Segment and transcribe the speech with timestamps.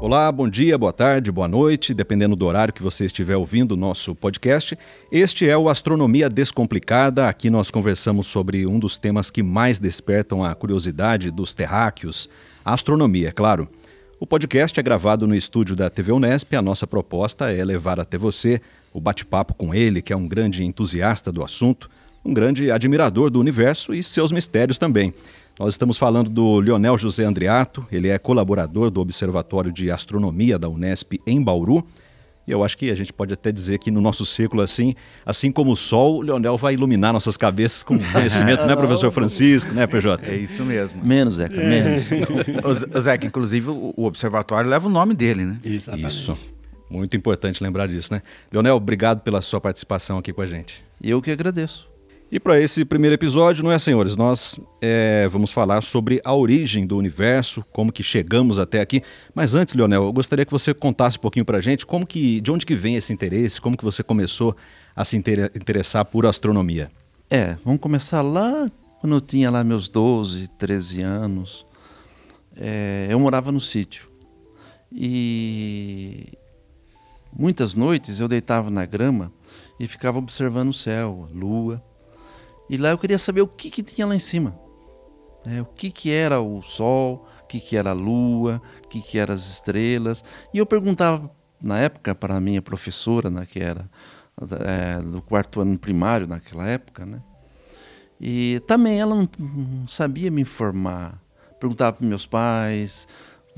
[0.00, 3.76] Olá, bom dia, boa tarde, boa noite, dependendo do horário que você estiver ouvindo o
[3.76, 4.74] nosso podcast.
[5.12, 7.28] Este é o Astronomia Descomplicada.
[7.28, 12.30] Aqui nós conversamos sobre um dos temas que mais despertam a curiosidade dos terráqueos,
[12.64, 13.68] a astronomia, é claro.
[14.18, 16.56] O podcast é gravado no estúdio da TV Unesp.
[16.56, 18.58] A nossa proposta é levar até você
[18.94, 21.90] o bate-papo com ele, que é um grande entusiasta do assunto,
[22.24, 25.12] um grande admirador do universo e seus mistérios também.
[25.60, 30.70] Nós estamos falando do Leonel José Andriato, ele é colaborador do Observatório de Astronomia da
[30.70, 31.86] Unesp em Bauru.
[32.46, 35.52] E eu acho que a gente pode até dizer que no nosso círculo, assim, assim
[35.52, 39.86] como o Sol, o Leonel vai iluminar nossas cabeças com conhecimento, né, professor Francisco, né,
[39.86, 40.30] PJ?
[40.30, 41.04] É isso mesmo.
[41.04, 42.08] Menos, Zeca, menos.
[42.96, 45.58] o Zeca, inclusive, o observatório leva o nome dele, né?
[45.62, 46.06] Exatamente.
[46.08, 46.38] Isso.
[46.88, 48.22] Muito importante lembrar disso, né?
[48.50, 50.82] Leonel, obrigado pela sua participação aqui com a gente.
[51.02, 51.89] Eu que agradeço.
[52.32, 54.14] E para esse primeiro episódio, não é, senhores?
[54.14, 59.02] Nós é, vamos falar sobre a origem do universo, como que chegamos até aqui.
[59.34, 62.40] Mas antes, Leonel, eu gostaria que você contasse um pouquinho para a gente como que,
[62.40, 64.56] de onde que vem esse interesse, como que você começou
[64.94, 66.88] a se interessar por astronomia.
[67.28, 71.66] É, vamos começar lá quando eu tinha lá meus 12, 13 anos.
[72.56, 74.08] É, eu morava no sítio
[74.92, 76.28] e
[77.32, 79.32] muitas noites eu deitava na grama
[79.80, 81.89] e ficava observando o céu, a lua.
[82.70, 84.56] E lá eu queria saber o que, que tinha lá em cima.
[85.44, 89.02] É, o que, que era o Sol, o que, que era a Lua, o que,
[89.02, 90.22] que eram as estrelas.
[90.54, 91.28] E eu perguntava,
[91.60, 93.90] na época, para a minha professora, né, que era
[94.64, 97.20] é, do quarto ano primário naquela época, né?
[98.20, 101.20] E também ela não, não sabia me informar.
[101.58, 103.08] Perguntava para meus pais,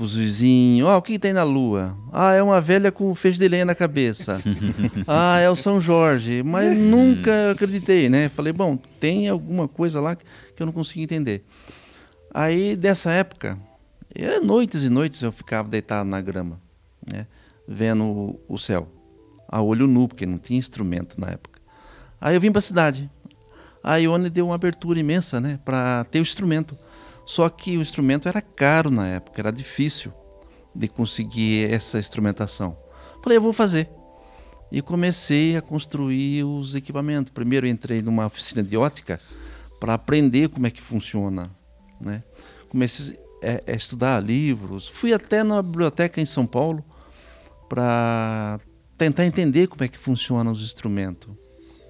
[0.03, 1.97] os vizinhos, ó, oh, o que tem na lua?
[2.13, 4.41] Ah, é uma velha com feixe de lenha na cabeça.
[5.07, 6.43] ah, é o São Jorge.
[6.43, 8.29] Mas nunca acreditei, né?
[8.29, 10.25] Falei, bom, tem alguma coisa lá que
[10.59, 11.45] eu não consigo entender.
[12.35, 13.59] Aí, dessa época,
[14.43, 16.61] noites e noites eu ficava deitado na grama,
[17.11, 17.27] né?
[17.69, 18.89] Vendo o céu,
[19.49, 21.61] a olho nu, porque não tinha instrumento na época.
[22.21, 23.09] Aí eu vim para a cidade.
[23.83, 25.61] A Ione deu uma abertura imensa, né?
[25.65, 26.77] Para ter o instrumento.
[27.33, 30.13] Só que o instrumento era caro na época, era difícil
[30.75, 32.77] de conseguir essa instrumentação.
[33.23, 33.89] Falei, eu vou fazer.
[34.71, 37.33] E comecei a construir os equipamentos.
[37.33, 39.19] Primeiro entrei numa oficina de ótica
[39.81, 41.51] para aprender como é que funciona.
[41.99, 42.23] Né?
[42.69, 44.89] Comecei a, a estudar livros.
[44.91, 46.85] Fui até na biblioteca em São Paulo
[47.67, 48.61] para
[48.99, 51.31] tentar entender como é que funcionam os instrumentos.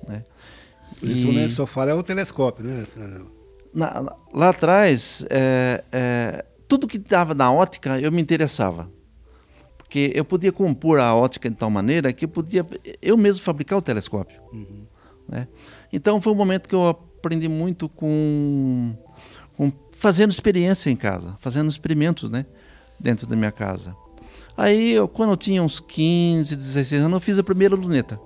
[0.07, 0.25] Né?
[1.03, 1.57] O instrumento e...
[1.57, 2.85] só fala é o telescópio, né?
[3.75, 8.91] Na, lá atrás, é, é, tudo que estava na ótica eu me interessava.
[9.79, 12.67] Porque eu podia compor a ótica de tal maneira que eu podia
[13.01, 14.41] eu mesmo fabricar o telescópio.
[14.53, 14.87] Uhum.
[15.29, 15.47] Né?
[15.93, 18.95] Então foi um momento que eu aprendi muito com,
[19.57, 22.47] com fazendo experiência em casa, fazendo experimentos né,
[22.99, 23.95] dentro da minha casa.
[24.57, 28.21] Aí, eu, quando eu tinha uns 15, 16 anos, eu fiz a primeira luneta.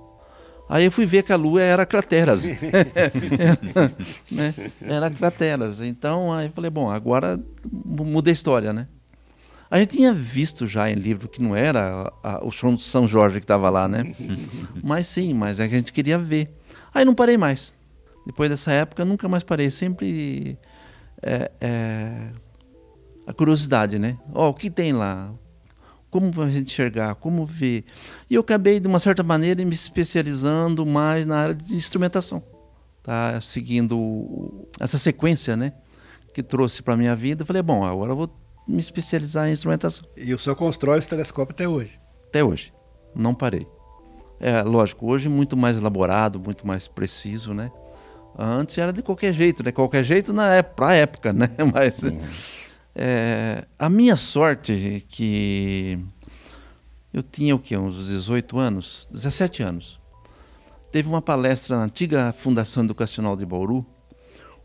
[0.69, 2.43] Aí eu fui ver que a Lua era crateras.
[4.29, 4.53] né?
[4.81, 5.79] Era crateras.
[5.79, 7.39] Então, aí eu falei, bom, agora
[7.71, 8.87] muda a história, né?
[9.69, 13.39] A gente tinha visto já em livro que não era a, a, o São Jorge
[13.39, 14.13] que estava lá, né?
[14.83, 16.49] mas sim, mas é que a gente queria ver.
[16.93, 17.73] Aí não parei mais.
[18.25, 19.69] Depois dessa época, nunca mais parei.
[19.71, 20.57] Sempre
[21.21, 22.29] é, é,
[23.25, 24.17] a curiosidade, né?
[24.33, 25.33] Ó, oh, o que tem lá?
[26.19, 27.83] Como a gente enxergar, como ver.
[28.29, 32.41] E eu acabei, de uma certa maneira, me especializando mais na área de instrumentação,
[33.03, 33.39] tá?
[33.41, 35.73] seguindo essa sequência né?
[36.33, 37.45] que trouxe para a minha vida.
[37.45, 38.29] falei, bom, agora eu vou
[38.67, 40.05] me especializar em instrumentação.
[40.15, 41.99] E o senhor constrói esse telescópio até hoje?
[42.27, 42.73] Até hoje,
[43.15, 43.67] não parei.
[44.39, 47.71] É, lógico, hoje muito mais elaborado, muito mais preciso, né?
[48.37, 49.71] Antes era de qualquer jeito, né?
[49.71, 51.49] Qualquer jeito na é, pra época, né?
[51.73, 52.03] Mas...
[52.03, 52.19] Uhum
[52.99, 55.99] é, a minha sorte é que
[57.13, 59.99] eu tinha o que, uns 18 anos, 17 anos.
[60.91, 63.85] Teve uma palestra na antiga Fundação Educacional de Bauru,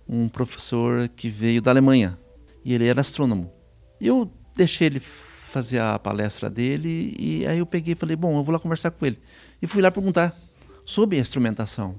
[0.08, 2.18] um professor que veio da Alemanha
[2.64, 3.52] e ele era astrônomo.
[4.00, 8.42] Eu deixei ele fazer a palestra dele e aí eu peguei e falei, bom, eu
[8.42, 9.20] vou lá conversar com ele.
[9.60, 10.34] E fui lá perguntar
[10.86, 11.96] sobre instrumentação.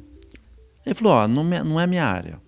[0.84, 2.42] Ele falou, ó, oh, não, não é minha área.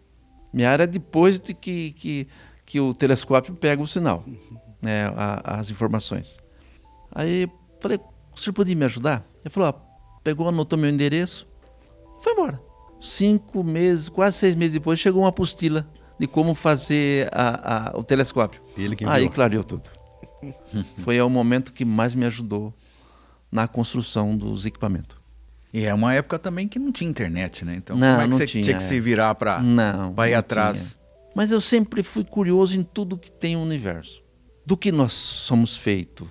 [0.52, 2.28] Minha área é depois de que, que
[2.66, 4.24] que o telescópio pega o sinal,
[4.82, 6.38] né, a, as informações.
[7.12, 7.48] Aí
[7.80, 8.00] falei,
[8.36, 9.26] o senhor podia me ajudar?
[9.44, 9.74] Ele falou, ó,
[10.24, 11.48] pegou, anotou meu endereço
[12.20, 12.60] e foi embora.
[13.00, 15.88] Cinco meses, quase seis meses depois, chegou uma apostila
[16.20, 18.62] de como fazer a, a, o telescópio.
[19.14, 19.90] Aí clareou tudo.
[21.04, 22.74] foi o momento que mais me ajudou
[23.52, 25.18] na construção dos equipamentos.
[25.74, 27.76] E é uma época também que não tinha internet, né?
[27.76, 29.60] Então, não, como é que você tinha, tinha que se virar para
[30.30, 30.92] ir atrás?
[30.94, 31.05] Tinha.
[31.36, 34.24] Mas eu sempre fui curioso em tudo que tem o universo.
[34.66, 36.30] Do que nós somos feitos.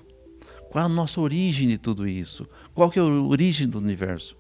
[0.70, 2.48] Qual a nossa origem de tudo isso?
[2.74, 4.34] Qual que é a origem do universo?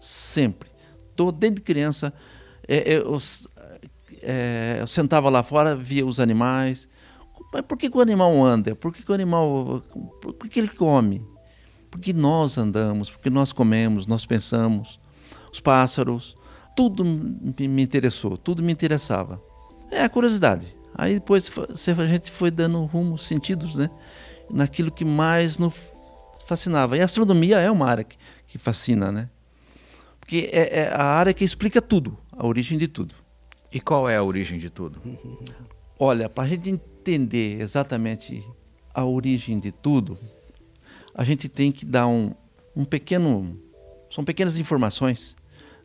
[0.00, 0.68] Sempre.
[1.14, 2.12] Tô, desde criança,
[2.66, 3.16] é, eu,
[4.20, 6.88] é, eu sentava lá fora, via os animais.
[7.52, 8.74] Mas por que, que o animal anda?
[8.74, 9.82] Por que, que o animal.
[10.20, 11.24] Por que ele come?
[11.88, 15.00] Porque nós andamos, porque nós comemos, nós pensamos.
[15.52, 16.36] Os pássaros,
[16.76, 19.40] tudo me interessou, tudo me interessava.
[19.90, 20.74] É a curiosidade.
[20.94, 21.50] Aí depois
[21.98, 23.90] a gente foi dando rumo, sentidos, né?
[24.50, 25.74] Naquilo que mais nos
[26.46, 26.96] fascinava.
[26.96, 28.16] E a astronomia é uma área que,
[28.46, 29.30] que fascina, né?
[30.20, 33.14] Porque é, é, a área que explica tudo, a origem de tudo.
[33.72, 35.00] E qual é a origem de tudo?
[35.98, 38.44] Olha, para a gente entender exatamente
[38.94, 40.18] a origem de tudo,
[41.14, 42.32] a gente tem que dar um,
[42.74, 43.58] um pequeno.
[44.10, 45.36] São pequenas informações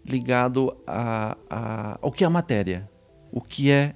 [0.03, 2.89] ligado a, a, ao que é a matéria,
[3.35, 3.93] o que é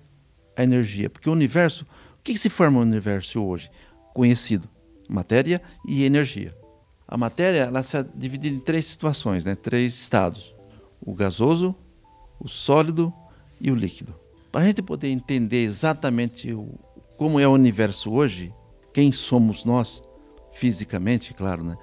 [0.54, 1.10] a energia.
[1.10, 1.86] Porque o universo,
[2.20, 3.72] o que, se forma o universo hoje?
[4.14, 4.70] Conhecido,
[5.08, 6.54] matéria e energia.
[7.08, 9.56] A matéria ela se divide em três situações, né?
[9.56, 10.54] três estados:
[11.00, 11.74] o gasoso,
[12.38, 13.14] o sólido
[13.62, 14.14] e o líquido.
[14.52, 16.78] Para a gente poder entender exatamente o,
[17.16, 18.54] como é o universo hoje,
[18.94, 20.02] quem somos nós,
[20.52, 21.78] fisicamente, claro, né?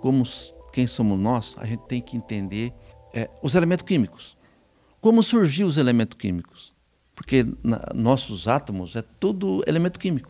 [0.00, 0.24] Como
[0.72, 2.72] quem somos nós, a gente tem que entender
[3.12, 4.38] é, os elementos químicos.
[4.98, 6.71] Como surgiu os elementos químicos?
[7.22, 10.28] Porque na, nossos átomos é tudo elemento químico.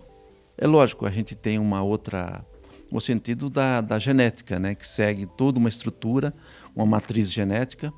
[0.59, 2.45] É lógico, a gente tem uma outra
[2.91, 6.35] no sentido da, da genética, né, que segue toda uma estrutura,
[6.77, 7.91] uma matriz genética,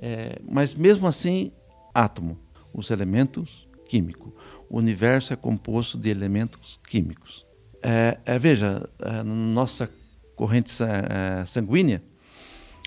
[0.00, 1.52] é, mas mesmo assim,
[1.92, 2.38] átomo,
[2.72, 4.32] os elementos químicos.
[4.70, 7.44] O universo é composto de elementos químicos.
[7.82, 9.90] É, é, veja, é, nossa
[10.34, 12.02] corrente é, sanguínea,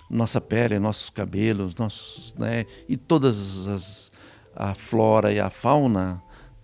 [0.10, 4.15] nossa pele, nossos cabelos, nossos, né, e todas as
[4.56, 6.22] a flora e a fauna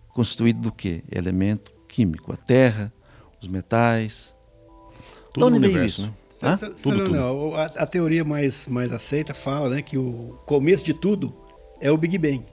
[0.10, 1.04] constituído do que?
[1.12, 2.92] Elemento químico, a terra,
[3.42, 4.36] os metais.
[5.34, 6.14] Tudo no universo, isso?
[6.42, 6.58] Né?
[6.58, 7.10] Tudo, tudo.
[7.10, 11.34] Não, a, a, teoria mais, mais aceita fala né, que o começo de tudo
[11.80, 12.44] é o Big Bang.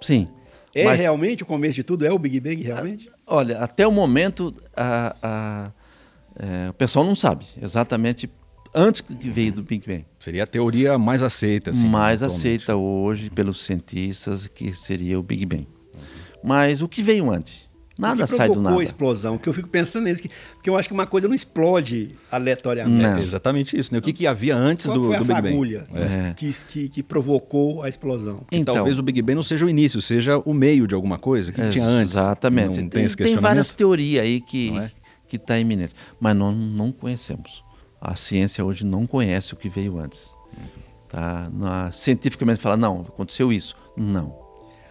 [0.00, 0.28] Sim.
[0.74, 1.00] É mas...
[1.00, 2.04] realmente o começo de tudo?
[2.04, 3.10] É o Big Bang realmente?
[3.26, 5.72] Olha, até o momento a, a,
[6.36, 8.28] é, o pessoal não sabe exatamente
[8.74, 10.04] antes que veio do Big Bang.
[10.18, 11.70] Seria a teoria mais aceita.
[11.70, 15.66] Assim, mais aceita hoje pelos cientistas, que seria o Big Bang.
[16.42, 17.70] Mas o que veio antes?
[17.98, 18.80] Nada sai do nada.
[18.80, 19.36] a explosão?
[19.36, 23.02] Que eu fico pensando nisso, que, porque eu acho que uma coisa não explode aleatoriamente.
[23.02, 23.18] Não.
[23.18, 23.92] É exatamente isso.
[23.92, 23.98] Né?
[23.98, 25.76] O que, que havia antes Qual do, foi do Big Bang?
[25.76, 26.34] É.
[26.34, 28.38] Que, que, que, provocou a explosão.
[28.50, 31.52] Então, talvez o Big Bang não seja o início, seja o meio de alguma coisa
[31.52, 32.12] que é, tinha antes.
[32.12, 32.80] Exatamente.
[32.80, 34.90] Não tem, tem, tem várias teorias aí que é?
[35.36, 37.61] está iminente, mas nós não conhecemos.
[38.04, 40.36] A ciência hoje não conhece o que veio antes.
[41.08, 41.48] Tá?
[41.52, 43.76] Na, cientificamente fala, não, aconteceu isso.
[43.96, 44.42] Não.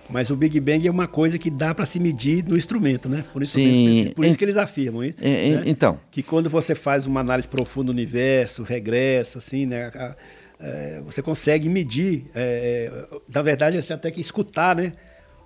[0.10, 3.24] Mas o Big Bang é uma coisa que dá para se medir no instrumento, né?
[3.34, 5.18] Por isso, Sim, por isso que eles afirmam isso.
[5.22, 5.64] né?
[5.66, 6.00] Então.
[6.10, 9.92] Que quando você faz uma análise profunda do universo, regressa, assim, né?
[9.96, 10.16] A,
[10.60, 12.92] é, você consegue medir, é,
[13.34, 14.94] na verdade, você até que escutar, né?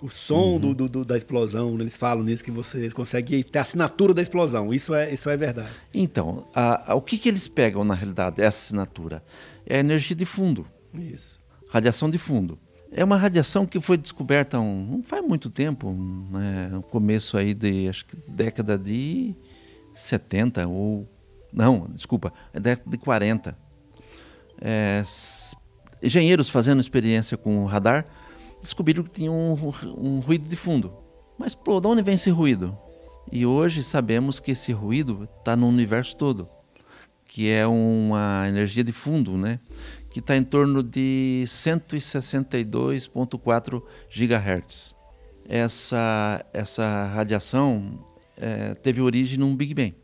[0.00, 0.74] O som uhum.
[0.74, 1.84] do, do, da explosão, né?
[1.84, 4.72] eles falam nisso que você consegue ter a assinatura da explosão.
[4.72, 5.70] Isso é, isso é verdade.
[5.94, 9.22] Então, a, a, o que, que eles pegam na realidade, essa assinatura?
[9.64, 10.66] É a energia de fundo.
[10.94, 11.40] Isso.
[11.70, 12.58] Radiação de fundo.
[12.92, 15.92] É uma radiação que foi descoberta um, não faz muito tempo,
[16.30, 16.68] né?
[16.70, 19.34] no começo aí de, acho que década de
[19.94, 21.08] 70 ou
[21.52, 23.56] não, desculpa, é década de 40.
[24.60, 25.02] É,
[26.02, 28.06] engenheiros fazendo experiência com o radar
[28.60, 30.92] descobriram que tinha um, um ruído de fundo.
[31.38, 32.76] Mas pô, de onde vem esse ruído?
[33.30, 36.48] E hoje sabemos que esse ruído está no universo todo,
[37.26, 39.60] que é uma energia de fundo, né?
[40.16, 44.96] que está em torno de 162,4 GHz.
[45.46, 48.02] Essa, essa radiação
[48.34, 49.94] é, teve origem num Big Bang.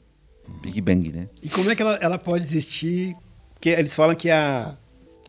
[0.61, 1.31] Big Bang, né?
[1.43, 3.17] E como é que ela, ela pode existir?
[3.59, 4.77] Que eles falam que a,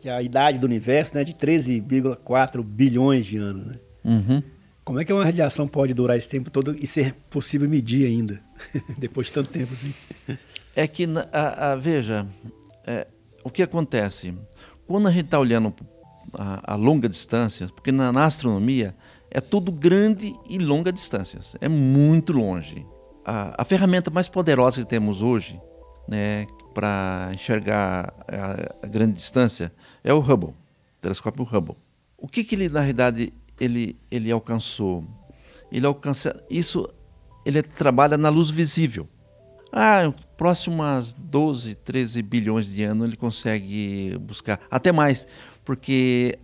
[0.04, 3.64] que a idade do universo né, é de 13,4 bilhões de anos.
[3.64, 3.78] Né?
[4.04, 4.42] Uhum.
[4.84, 8.38] Como é que uma radiação pode durar esse tempo todo e ser possível medir ainda,
[8.98, 9.94] depois de tanto tempo assim?
[10.76, 12.26] É que, a, a veja,
[12.86, 13.06] é,
[13.42, 14.34] o que acontece?
[14.86, 15.72] Quando a gente está olhando
[16.34, 18.94] a, a, longa distância, porque na, na, astronomia
[19.30, 22.86] é tudo grande e longa distâncias, é muito longe.
[23.24, 25.58] A, a ferramenta mais poderosa que temos hoje,
[26.06, 28.12] né, para enxergar
[28.82, 30.54] a, grande distância, é o Hubble, o
[31.00, 31.76] telescópio Hubble.
[32.18, 35.04] O que, que ele na realidade ele, ele alcançou?
[35.70, 36.88] Ele alcança isso,
[37.46, 39.08] ele trabalha na luz visível.
[39.72, 45.26] Ah, próximas 12, 13 bilhões de anos ele consegue buscar, até mais,
[45.64, 46.38] porque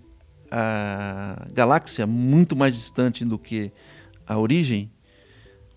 [0.50, 3.70] a galáxia, muito mais distante do que
[4.26, 4.90] a origem,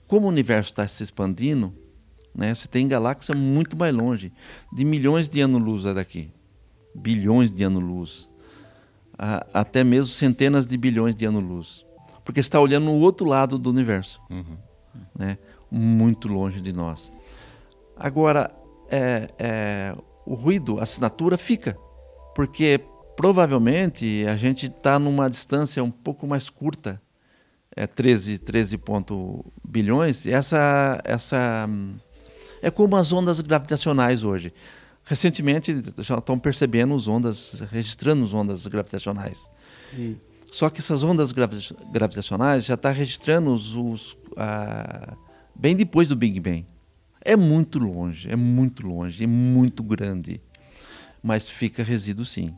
[0.08, 1.74] como o universo está se expandindo,
[2.34, 2.54] Né?
[2.54, 4.34] Você tem galáxia muito mais longe,
[4.72, 6.32] de milhões de anos-luz daqui,
[6.96, 8.30] bilhões de anos-luz,
[9.54, 11.86] até mesmo centenas de bilhões de anos-luz,
[12.26, 14.58] porque está olhando no outro lado do universo, uhum.
[15.18, 15.38] né?
[15.70, 17.12] muito longe de nós.
[17.96, 18.52] Agora,
[18.90, 21.78] é, é, o ruído, a assinatura fica,
[22.36, 22.80] porque
[23.16, 27.02] provavelmente a gente está numa distância um pouco mais curta,
[27.76, 31.68] é 13, 13 ponto bilhões, e essa, essa
[32.64, 34.54] é como as ondas gravitacionais hoje.
[35.04, 39.50] Recentemente já estão percebendo as ondas, registrando as ondas gravitacionais.
[40.50, 44.18] Só que essas ondas gravitacionais já estão tá registrando os, os
[45.54, 46.66] bem depois do Big Bang.
[47.20, 50.42] É muito longe, é muito longe, é muito grande.
[51.22, 52.56] Mas fica resíduo sim.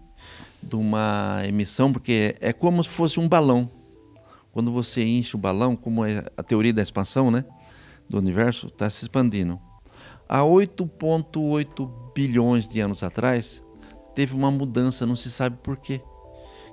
[0.62, 3.72] De uma emissão, porque é como se fosse um balão.
[4.52, 7.44] Quando você enche o balão, como é a teoria da expansão né,
[8.08, 9.60] do universo, está se expandindo.
[10.28, 13.64] Há 8,8 bilhões de anos atrás,
[14.14, 16.02] teve uma mudança, não se sabe por quê.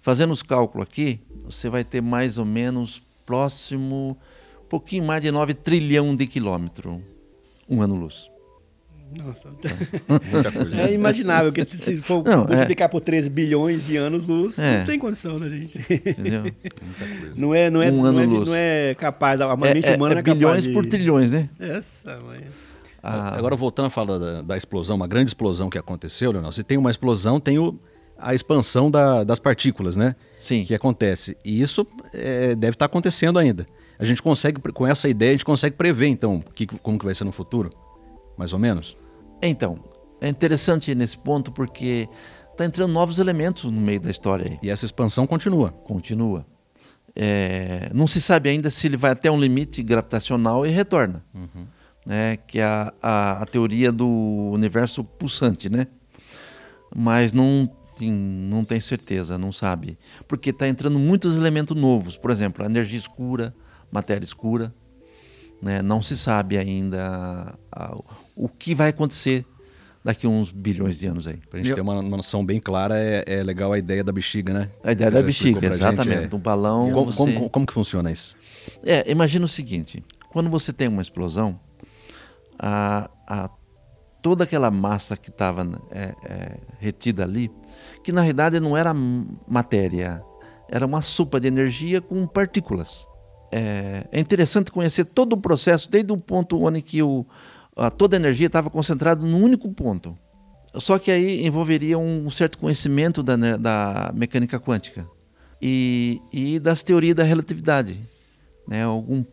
[0.02, 4.18] Fazendo os cálculos aqui, você vai ter mais ou menos próximo,
[4.64, 7.00] um pouquinho mais de 9 trilhão de quilômetros,
[7.70, 8.30] um ano-luz.
[9.16, 9.48] Nossa,
[10.32, 10.82] muita coisa.
[10.82, 12.90] É imaginável que se for não, multiplicar é...
[12.90, 14.80] por 13 bilhões de anos luz, é.
[14.80, 15.78] não tem condição da gente.
[15.78, 16.44] Entendeu?
[17.36, 20.20] Não é, não é, um não, é, não é capaz, a mente é, humana é,
[20.20, 20.74] é bilhões de...
[20.74, 21.50] por trilhões, né?
[21.60, 22.42] Essa, mãe.
[23.04, 23.38] Ah.
[23.38, 26.54] Agora voltando a falar da, da, explosão, uma grande explosão que aconteceu, Leonel.
[26.54, 27.78] Se tem uma explosão, tem o,
[28.18, 30.16] a expansão da, das partículas, né?
[30.40, 30.64] Sim.
[30.64, 31.36] Que acontece.
[31.44, 33.68] E isso é, deve estar acontecendo ainda.
[34.00, 37.14] A gente consegue, com essa ideia, a gente consegue prever, então, que, como que vai
[37.14, 37.72] ser no futuro?
[38.38, 38.96] Mais ou menos?
[39.42, 39.78] Então,
[40.22, 42.08] é interessante nesse ponto porque
[42.52, 44.50] está entrando novos elementos no meio da história.
[44.50, 44.60] Aí.
[44.64, 45.72] E essa expansão continua?
[45.84, 46.46] Continua.
[47.16, 51.24] É, não se sabe ainda se ele vai até um limite gravitacional e retorna.
[51.34, 51.68] Uhum.
[52.06, 54.06] Né, que é a, a, a, teoria do
[54.52, 55.88] universo pulsante, né?
[56.94, 59.98] Mas não tem, não tem certeza, não sabe.
[60.28, 62.18] Porque está entrando muitos elementos novos.
[62.18, 63.56] Por exemplo, a energia escura,
[63.90, 64.74] matéria escura.
[65.62, 65.82] Né?
[65.82, 67.98] Não se sabe ainda a,
[68.36, 69.46] o que vai acontecer
[70.04, 71.38] daqui a uns bilhões de anos aí.
[71.50, 74.12] Para a gente ter uma, uma, noção bem clara, é, é, legal a ideia da
[74.12, 74.70] bexiga, né?
[74.84, 76.16] A ideia Você da bexiga, exatamente.
[76.16, 76.28] Gente, é...
[76.28, 76.92] Do balão.
[76.92, 77.18] Como, você...
[77.18, 78.36] como, como, que funciona isso?
[78.86, 81.58] É, imagina o seguinte: quando você tem uma explosão,
[82.60, 83.50] a, a
[84.22, 87.52] toda aquela massa que estava é, é, retida ali,
[88.04, 90.24] que na realidade não era matéria,
[90.70, 93.06] era uma sopa de energia com partículas.
[93.52, 97.26] É, é interessante conhecer todo o processo, desde o ponto onde que o,
[97.76, 100.18] a, toda a energia estava concentrada num único ponto.
[100.76, 105.06] Só que aí envolveria um certo conhecimento da, né, da mecânica quântica
[105.62, 108.00] e, e das teorias da relatividade,
[108.68, 108.84] né?
[108.84, 109.24] Algum,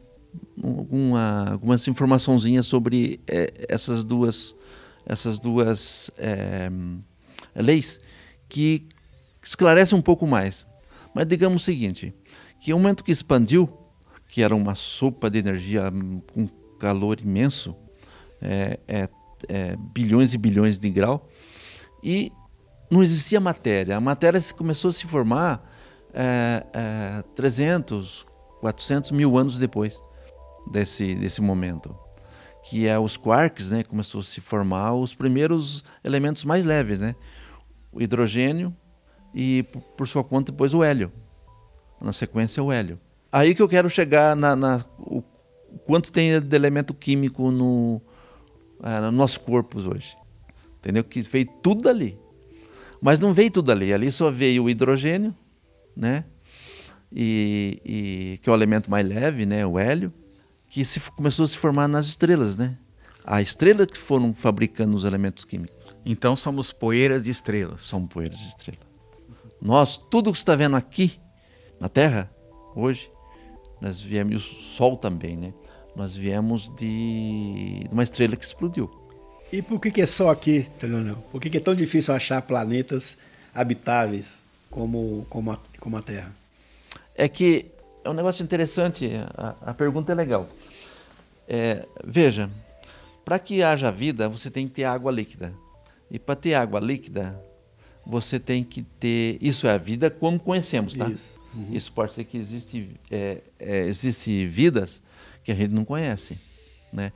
[0.63, 4.55] alguma, algumas informaçõezinhas sobre é, essas duas,
[5.07, 6.71] essas duas é,
[7.55, 8.01] leis
[8.49, 8.87] que
[9.43, 10.67] esclarecem um pouco mais.
[11.15, 12.15] Mas digamos o seguinte,
[12.61, 13.69] que o momento que expandiu,
[14.29, 15.91] que era uma sopa de energia
[16.33, 17.75] com calor imenso,
[18.41, 19.09] é, é,
[19.49, 21.29] é, bilhões e bilhões de grau,
[22.03, 22.33] e
[22.91, 23.97] não existia matéria.
[23.97, 25.65] A matéria começou a se formar
[26.13, 30.01] é, 300, é, 400 mil anos depois
[30.67, 31.95] desse, desse momento.
[32.65, 33.83] Que é os quarks, né?
[33.83, 37.15] Começou a se formar os primeiros elementos mais leves, né?
[37.93, 38.75] O hidrogênio
[39.35, 39.65] e,
[39.97, 41.11] por sua conta, depois o hélio.
[42.01, 42.99] Na sequência, o hélio.
[43.33, 45.23] Aí que eu quero chegar na, na o
[45.87, 48.01] quanto tem de elemento químico no,
[48.83, 50.17] ah, nos nossos corpos hoje.
[50.79, 51.05] Entendeu?
[51.05, 52.19] Que veio tudo dali.
[53.01, 53.93] Mas não veio tudo ali.
[53.93, 55.35] Ali só veio o hidrogênio,
[55.97, 56.25] né?
[57.13, 59.65] E, e que é o elemento mais leve, né?
[59.67, 60.13] O hélio,
[60.71, 62.79] que se, começou a se formar nas estrelas, né?
[63.25, 65.77] A estrela que foram fabricando os elementos químicos.
[66.07, 67.83] Então somos poeiras de estrelas.
[67.83, 68.87] Somos poeiras de estrelas.
[69.61, 71.21] Nós, tudo que você está vendo aqui
[71.79, 72.31] na Terra,
[72.75, 73.11] hoje,
[73.81, 75.53] nós viemos, e o Sol também, né?
[75.95, 78.89] Nós viemos de, de uma estrela que explodiu.
[79.53, 81.17] E por que, que é só aqui, Leonel?
[81.33, 83.19] Por que, que é tão difícil achar planetas
[83.53, 86.33] habitáveis como, como, a, como a Terra?
[87.15, 87.67] É que
[88.05, 90.49] é um negócio interessante, a, a pergunta é legal.
[91.49, 92.51] É, veja,
[93.25, 95.53] para que haja vida, você tem que ter água líquida.
[96.11, 97.41] E para ter água líquida,
[98.05, 99.39] você tem que ter.
[99.41, 101.09] Isso é a vida como conhecemos, tá?
[101.09, 101.41] Isso.
[101.55, 101.67] Uhum.
[101.73, 105.03] Isso pode ser que existe, é, é, existe vidas
[105.43, 106.39] que a gente não conhece,
[106.93, 107.13] né?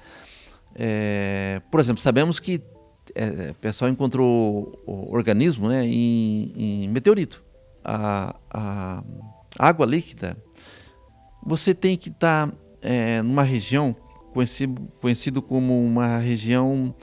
[0.74, 2.60] É, por exemplo, sabemos que
[3.14, 7.44] é, o pessoal encontrou o organismo né, em, em meteorito.
[7.84, 9.04] A, a,
[9.58, 10.36] água líquida,
[11.44, 13.94] você tem que estar tá, é, numa região
[14.32, 16.94] conhecido, conhecido como uma região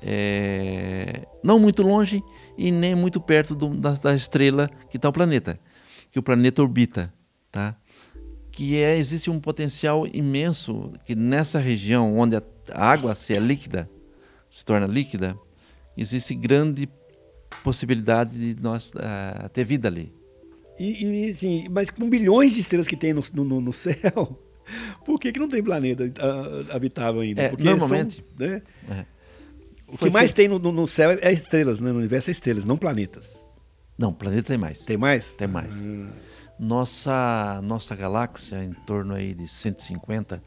[0.00, 2.22] é, não muito longe
[2.56, 5.58] e nem muito perto do, da, da, estrela que está o planeta,
[6.10, 7.12] que o planeta orbita,
[7.50, 7.76] tá?
[8.50, 13.88] Que é existe um potencial imenso que nessa região onde a água se é líquida,
[14.50, 15.36] se torna líquida,
[15.96, 16.88] existe grande
[17.62, 20.17] possibilidade de nós uh, ter vida ali.
[20.78, 24.38] E, e assim, mas com bilhões de estrelas que tem no, no, no céu,
[25.04, 27.42] por que, que não tem planeta uh, habitável ainda?
[27.42, 28.24] É, Porque normalmente.
[28.38, 28.62] São, né?
[28.90, 29.04] é.
[29.86, 31.90] O que mais tem no, no, céu é estrelas, né?
[31.90, 33.48] no universo é estrelas, não planetas.
[33.96, 34.84] Não, planeta tem mais.
[34.84, 35.32] Tem mais?
[35.32, 35.86] Tem mais.
[35.86, 36.10] Hum.
[36.58, 40.42] Nossa, nossa galáxia, em torno aí de 150,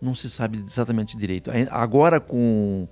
[0.00, 1.50] não se sabe exatamente direito.
[1.70, 2.88] Agora, com,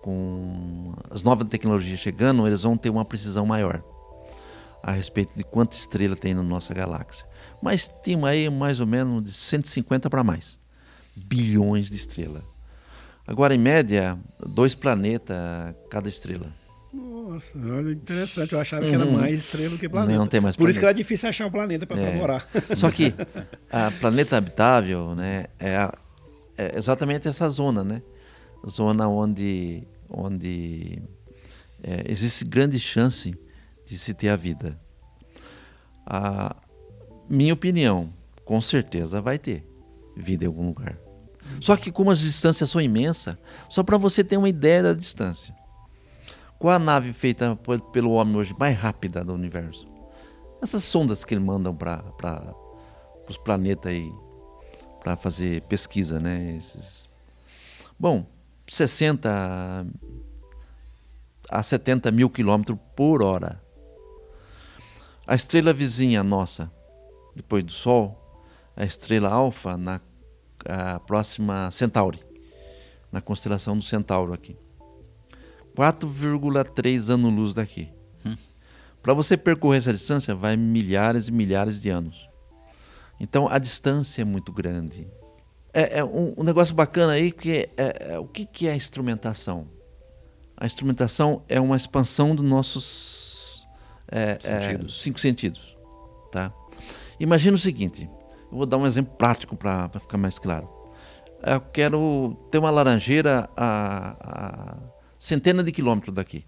[0.00, 3.82] com as novas tecnologias chegando, eles vão ter uma precisão maior
[4.86, 7.26] a respeito de quanta estrela tem na nossa galáxia.
[7.62, 10.58] Mas tem aí mais ou menos de 150 para mais
[11.16, 12.42] bilhões de estrelas.
[13.26, 15.36] Agora, em média, dois planetas
[15.88, 16.52] cada estrela.
[16.92, 18.52] Nossa, olha, interessante.
[18.52, 19.12] Eu achava que era uhum.
[19.12, 20.18] mais estrela do que planeta.
[20.18, 20.70] Não tem mais Por planeta.
[20.72, 22.16] isso que era difícil achar um planeta para é.
[22.16, 22.46] morar.
[22.76, 23.14] Só que
[23.72, 25.94] a planeta habitável né, é, a,
[26.58, 28.02] é, exatamente essa zona, né?
[28.68, 30.98] Zona onde, onde
[31.82, 33.34] é, existe grande chance
[33.94, 34.78] de se ter a vida.
[36.04, 36.56] A
[37.28, 38.12] minha opinião,
[38.44, 39.66] com certeza vai ter
[40.16, 40.98] vida em algum lugar.
[41.60, 43.36] Só que como as distâncias são imensas,
[43.68, 45.54] só para você ter uma ideia da distância.
[46.58, 47.56] Qual a nave feita
[47.92, 49.88] pelo homem hoje mais rápida do universo?
[50.62, 52.54] Essas sondas que ele mandam para
[53.28, 54.10] os planetas aí
[55.02, 56.56] para fazer pesquisa, né?
[56.56, 57.08] Esses...
[57.98, 58.26] Bom,
[58.66, 59.86] 60
[61.50, 63.62] a 70 mil quilômetros por hora.
[65.26, 66.70] A estrela vizinha nossa,
[67.34, 68.20] depois do Sol,
[68.76, 70.00] a estrela Alfa, na
[70.66, 72.20] a próxima Centauri,
[73.12, 74.56] na constelação do Centauro aqui.
[75.76, 77.88] 4,3 anos-luz daqui.
[78.24, 78.36] Hum.
[79.02, 82.28] Para você percorrer essa distância, vai milhares e milhares de anos.
[83.18, 85.06] Então a distância é muito grande.
[85.72, 88.72] É, é um, um, negócio bacana aí que é, é, é, o que, que é
[88.72, 89.66] a instrumentação?
[90.56, 93.33] A instrumentação é uma expansão dos nossos
[94.10, 95.02] é, é, sentidos.
[95.02, 95.76] cinco sentidos.
[96.30, 96.52] Tá?
[97.18, 98.08] Imagina o seguinte:
[98.50, 100.68] eu vou dar um exemplo prático para ficar mais claro.
[101.42, 104.78] Eu quero ter uma laranjeira a, a
[105.18, 106.44] centenas de quilômetros daqui.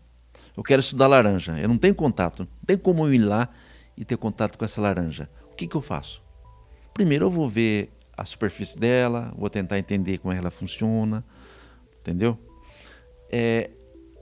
[0.57, 1.59] Eu quero estudar laranja.
[1.59, 2.41] Eu não tenho contato.
[2.41, 3.49] Não tem como eu ir lá
[3.97, 5.29] e ter contato com essa laranja.
[5.53, 6.23] O que, que eu faço?
[6.95, 11.23] Primeiro eu vou ver a superfície dela, vou tentar entender como ela funciona,
[12.01, 12.39] entendeu?
[13.31, 13.71] É,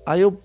[0.05, 0.43] aí eu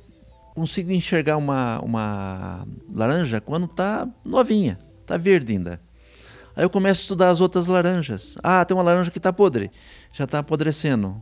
[0.60, 5.82] consigo enxergar uma, uma laranja quando está novinha, está verde ainda.
[6.56, 8.38] Aí eu começo a estudar as outras laranjas.
[8.44, 9.72] Ah, tem uma laranja que está podre,
[10.12, 11.22] já está apodrecendo.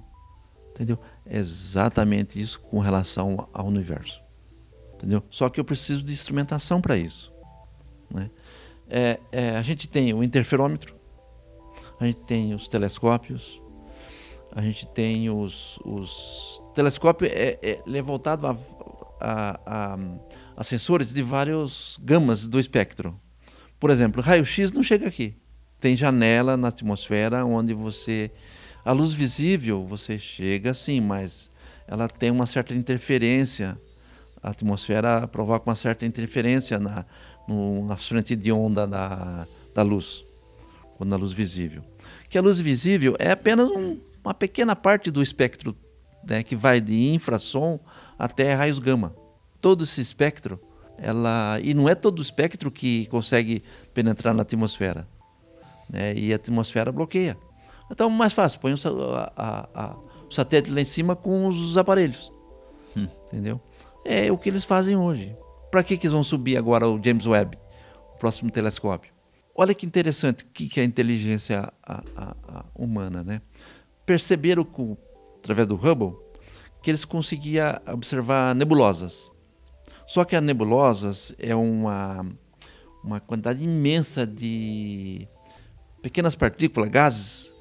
[0.71, 0.99] Entendeu?
[1.25, 4.21] É exatamente isso com relação ao universo.
[4.95, 5.23] Entendeu?
[5.29, 7.31] Só que eu preciso de instrumentação para isso.
[8.09, 8.31] Né?
[8.89, 10.95] É, é, a gente tem o interferômetro,
[11.99, 13.61] a gente tem os telescópios,
[14.51, 15.77] a gente tem os.
[15.85, 16.61] os...
[16.73, 18.57] telescópio é, é, é voltado a,
[19.19, 19.97] a, a,
[20.55, 23.19] a sensores de várias gamas do espectro.
[23.79, 25.35] Por exemplo, raio-x não chega aqui.
[25.79, 28.31] Tem janela na atmosfera onde você.
[28.83, 31.51] A luz visível você chega sim, mas
[31.87, 33.79] ela tem uma certa interferência.
[34.41, 37.05] A atmosfera provoca uma certa interferência na,
[37.47, 40.23] no, na frente de onda da, da luz,
[40.97, 41.83] quando a luz visível.
[42.29, 45.75] Que a luz visível é apenas um, uma pequena parte do espectro
[46.27, 47.79] né, que vai de infrassom
[48.17, 49.15] até raios gama.
[49.59, 50.59] Todo esse espectro
[50.97, 53.63] ela e não é todo o espectro que consegue
[53.93, 55.07] penetrar na atmosfera,
[55.89, 56.13] né?
[56.15, 57.37] E a atmosfera bloqueia.
[57.89, 58.77] Então, mais fácil, põe o,
[59.15, 59.95] a, a,
[60.29, 62.31] o satélite lá em cima com os aparelhos,
[62.95, 63.07] hum.
[63.27, 63.61] entendeu?
[64.03, 65.35] É o que eles fazem hoje.
[65.71, 67.57] Para que, que eles vão subir agora o James Webb,
[68.19, 69.13] próximo telescópio.
[69.55, 73.41] Olha que interessante o que é a inteligência a, a, a humana, né?
[74.05, 74.97] Perceberam com,
[75.39, 76.15] através do Hubble
[76.81, 79.31] que eles conseguiam observar nebulosas.
[80.05, 82.25] Só que as nebulosas é uma,
[83.03, 85.27] uma quantidade imensa de
[86.01, 87.53] pequenas partículas, gases,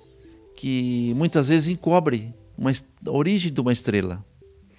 [0.55, 4.25] que muitas vezes encobre uma, a origem de uma estrela.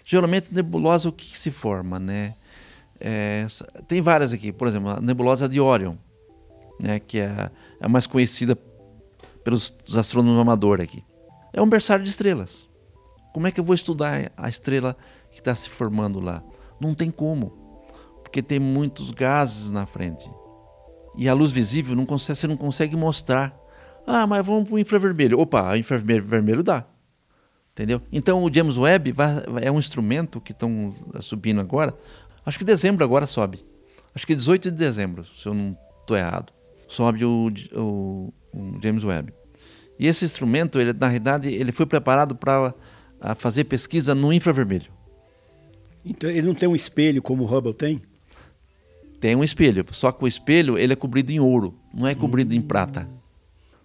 [0.05, 1.99] Geralmente, nebulosa, o que, se forma?
[1.99, 2.35] Né?
[2.99, 3.45] É,
[3.87, 5.95] tem várias aqui, por exemplo, a nebulosa de Orion,
[6.79, 8.55] né, que é a mais conhecida
[9.43, 11.03] pelos astrônomos amadores aqui.
[11.51, 12.67] É um berçário de estrelas.
[13.33, 14.95] Como é que eu vou estudar a estrela
[15.31, 16.43] que está se formando lá?
[16.79, 17.49] Não tem como,
[18.23, 20.29] porque tem muitos gases na frente.
[21.17, 23.57] E a luz visível não consegue, você não consegue mostrar.
[24.05, 25.39] Ah, mas vamos para o infravermelho.
[25.39, 26.85] Opa, o infravermelho dá.
[27.71, 28.01] Entendeu?
[28.11, 31.93] Então o James Webb vai, é um instrumento que estão subindo agora.
[32.45, 33.65] Acho que dezembro agora sobe.
[34.15, 36.53] Acho que 18 de dezembro, se eu não estou errado.
[36.87, 39.33] Sobe o, o, o, James Webb.
[39.99, 42.73] E esse instrumento, ele, na realidade, ele foi preparado para
[43.35, 44.91] fazer pesquisa no infravermelho.
[46.05, 48.01] Então ele não tem um espelho como o Hubble tem?
[49.19, 52.53] Tem um espelho, só que o espelho ele é cobrido em ouro, não é cobrido
[52.53, 52.57] hum.
[52.57, 53.07] em prata.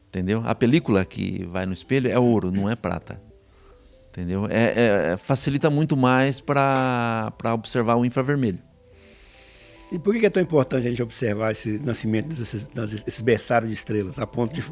[0.09, 0.43] Entendeu?
[0.45, 3.19] A película que vai no espelho é ouro, não é prata.
[4.11, 4.47] Entendeu?
[4.51, 8.59] É, é, facilita muito mais para observar o infravermelho.
[9.91, 13.75] E por que é tão importante a gente observar esse nascimento desses, desses berçários de
[13.75, 14.63] estrelas, a ponto de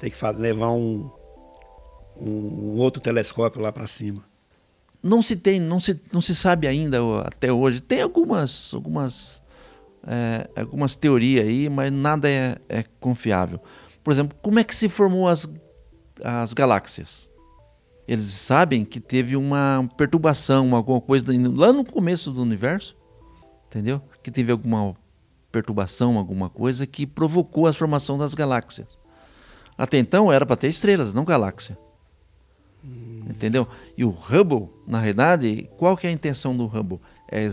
[0.00, 1.10] ter que levar um,
[2.20, 4.24] um outro telescópio lá para cima?
[5.02, 7.80] Não se tem, não se, não se sabe ainda até hoje.
[7.80, 9.42] Tem algumas, algumas,
[10.06, 13.60] é, algumas teorias aí, mas nada é, é confiável.
[14.02, 15.48] Por exemplo, como é que se formou as,
[16.22, 17.30] as galáxias?
[18.06, 21.24] Eles sabem que teve uma perturbação, alguma coisa
[21.54, 22.96] lá no começo do universo,
[23.66, 24.02] entendeu?
[24.22, 24.94] Que teve alguma
[25.50, 28.88] perturbação, alguma coisa que provocou a formação das galáxias.
[29.76, 31.78] Até então era para ter estrelas, não galáxia.
[33.34, 33.66] Entendeu?
[33.96, 37.00] E o Hubble, na realidade, qual que é a intenção do Hubble?
[37.30, 37.50] É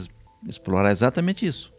[0.47, 1.73] explorar exatamente isso.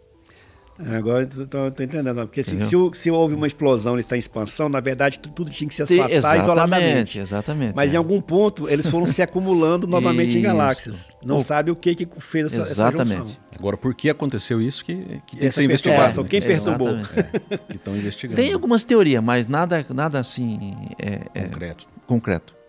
[0.81, 4.71] É, agora estou entendendo, porque se, se, se, houve uma explosão e está em expansão,
[4.71, 7.19] na verdade tudo tinha que se afastar exatamente, isoladamente.
[7.19, 7.77] Exatamente.
[7.77, 7.95] Mas é.
[7.95, 11.15] em algum ponto eles foram se acumulando novamente em galáxias.
[11.23, 13.13] Não ou, sabe o que, que fez essa, exatamente.
[13.13, 13.37] essa junção.
[13.57, 16.25] Agora, por que aconteceu isso que, que tem que ser investigado.
[16.25, 16.89] Quem perturbou?
[16.89, 18.41] É, que estão investigando.
[18.41, 21.87] Tem algumas teorias, mas nada, nada assim é, é concreto.
[22.07, 22.62] concreto.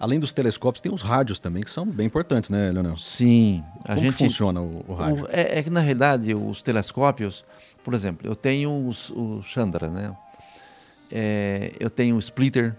[0.00, 2.96] Além dos telescópios, tem os rádios também, que são bem importantes, né, Leonel?
[2.96, 3.64] Sim.
[3.84, 5.26] A Como gente, funciona o, o rádio?
[5.30, 7.44] É, é, que, na realidade, os telescópios,
[7.82, 10.16] por exemplo, eu tenho os, o Chandra, né?
[11.10, 12.76] É, eu tenho o Splitter,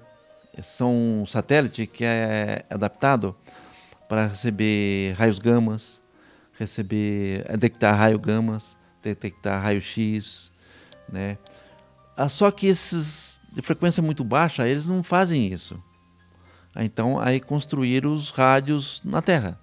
[0.61, 3.35] são um satélite que é adaptado
[4.07, 6.01] para receber raios gamas,
[6.57, 10.51] receber, detectar raio gamas, detectar raio X,
[11.11, 11.37] né?
[12.15, 15.81] Ah, só que esses de frequência muito baixa, eles não fazem isso.
[16.75, 19.59] Então, aí construíram os rádios na Terra.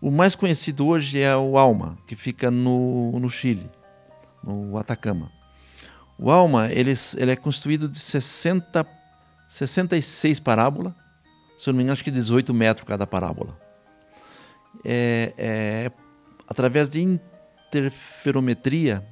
[0.00, 3.68] O mais conhecido hoje é o ALMA, que fica no, no Chile,
[4.44, 5.32] no Atacama.
[6.18, 8.86] O ALMA ele, ele é construído de 60,
[9.48, 10.92] 66 parábolas,
[11.58, 13.56] se eu não me engano, acho que 18 metros cada parábola.
[14.84, 15.90] É, é,
[16.46, 19.02] através de interferometria,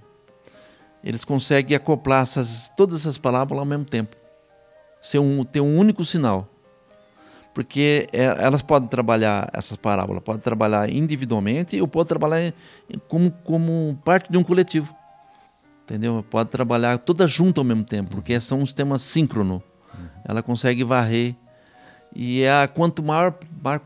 [1.02, 4.16] eles conseguem acoplar essas, todas essas parábolas ao mesmo tempo.
[5.02, 6.53] Ser um, ter um único sinal
[7.54, 12.52] porque é, elas podem trabalhar essas parábolas, podem trabalhar individualmente ou podem trabalhar
[13.08, 14.92] como, como parte de um coletivo.
[15.84, 16.24] Entendeu?
[16.28, 19.62] Pode trabalhar todas juntas ao mesmo tempo, porque são um sistema síncrono.
[20.24, 21.36] Ela consegue varrer.
[22.14, 23.80] E é, quanto maior, maior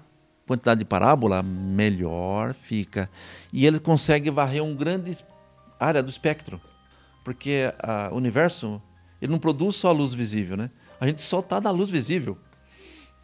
[0.46, 3.10] quantidade de parábola, melhor fica.
[3.52, 5.18] E ele consegue varrer uma grande
[5.78, 6.58] área do espectro.
[7.22, 7.64] Porque
[8.10, 8.80] o universo
[9.20, 10.70] ele não produz só a luz visível, né?
[10.98, 12.38] A gente só está na luz visível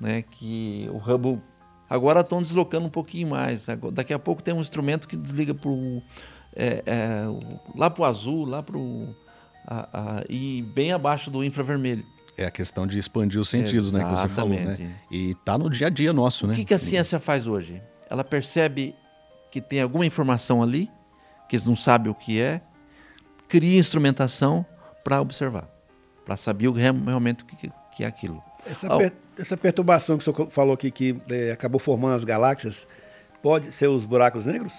[0.05, 1.41] né, que o Hubble
[1.89, 3.67] agora estão deslocando um pouquinho mais.
[3.93, 6.03] Daqui a pouco tem um instrumento que desliga pro,
[6.55, 7.25] é, é,
[7.75, 8.79] lá para o azul, lá para
[10.29, 12.05] e bem abaixo do infravermelho.
[12.37, 14.95] É a questão de expandir os sentidos, né, que você falou, né?
[15.11, 16.55] E está no dia a dia nosso, o né?
[16.55, 17.81] O que, que a ciência faz hoje?
[18.11, 18.95] Ela percebe
[19.51, 20.91] que tem alguma informação ali,
[21.49, 22.61] que eles não sabem o que é,
[23.49, 24.67] cria instrumentação
[25.03, 25.69] para observar,
[26.27, 28.43] para saber realmente o que, que é aquilo.
[28.67, 32.87] Essa, per, essa perturbação que o senhor falou aqui, que é, acabou formando as galáxias,
[33.43, 34.73] pode ser os buracos negros?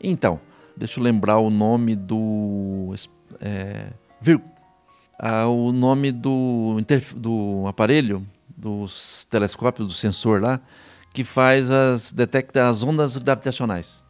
[0.00, 0.40] Então,
[0.76, 2.94] deixa eu lembrar o nome do.
[3.40, 3.86] É,
[4.20, 4.40] vir,
[5.18, 6.76] ah, o nome do,
[7.16, 10.60] do aparelho, dos telescópios, do sensor lá,
[11.12, 12.12] que faz as.
[12.12, 14.04] detecta as ondas gravitacionais.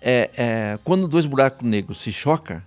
[0.00, 2.60] É, é, quando dois buracos negros se chocam,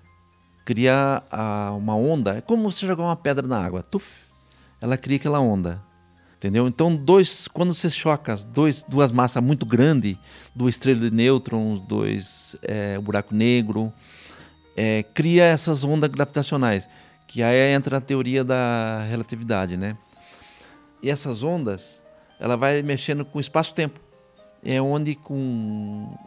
[0.65, 2.37] cria a, uma onda.
[2.37, 3.83] É como você jogar uma pedra na água.
[3.83, 4.07] Tuf,
[4.81, 5.81] ela cria aquela onda.
[6.37, 6.67] Entendeu?
[6.67, 10.15] Então, dois, quando você choca dois, duas massas muito grandes,
[10.55, 13.91] duas estrelas de nêutrons, dois é, buraco negro,
[14.75, 16.87] é, cria essas ondas gravitacionais,
[17.25, 19.97] que aí entra a teoria da relatividade, né?
[21.01, 21.99] E essas ondas,
[22.39, 23.99] ela vai mexendo com o espaço-tempo.
[24.63, 25.33] É onde com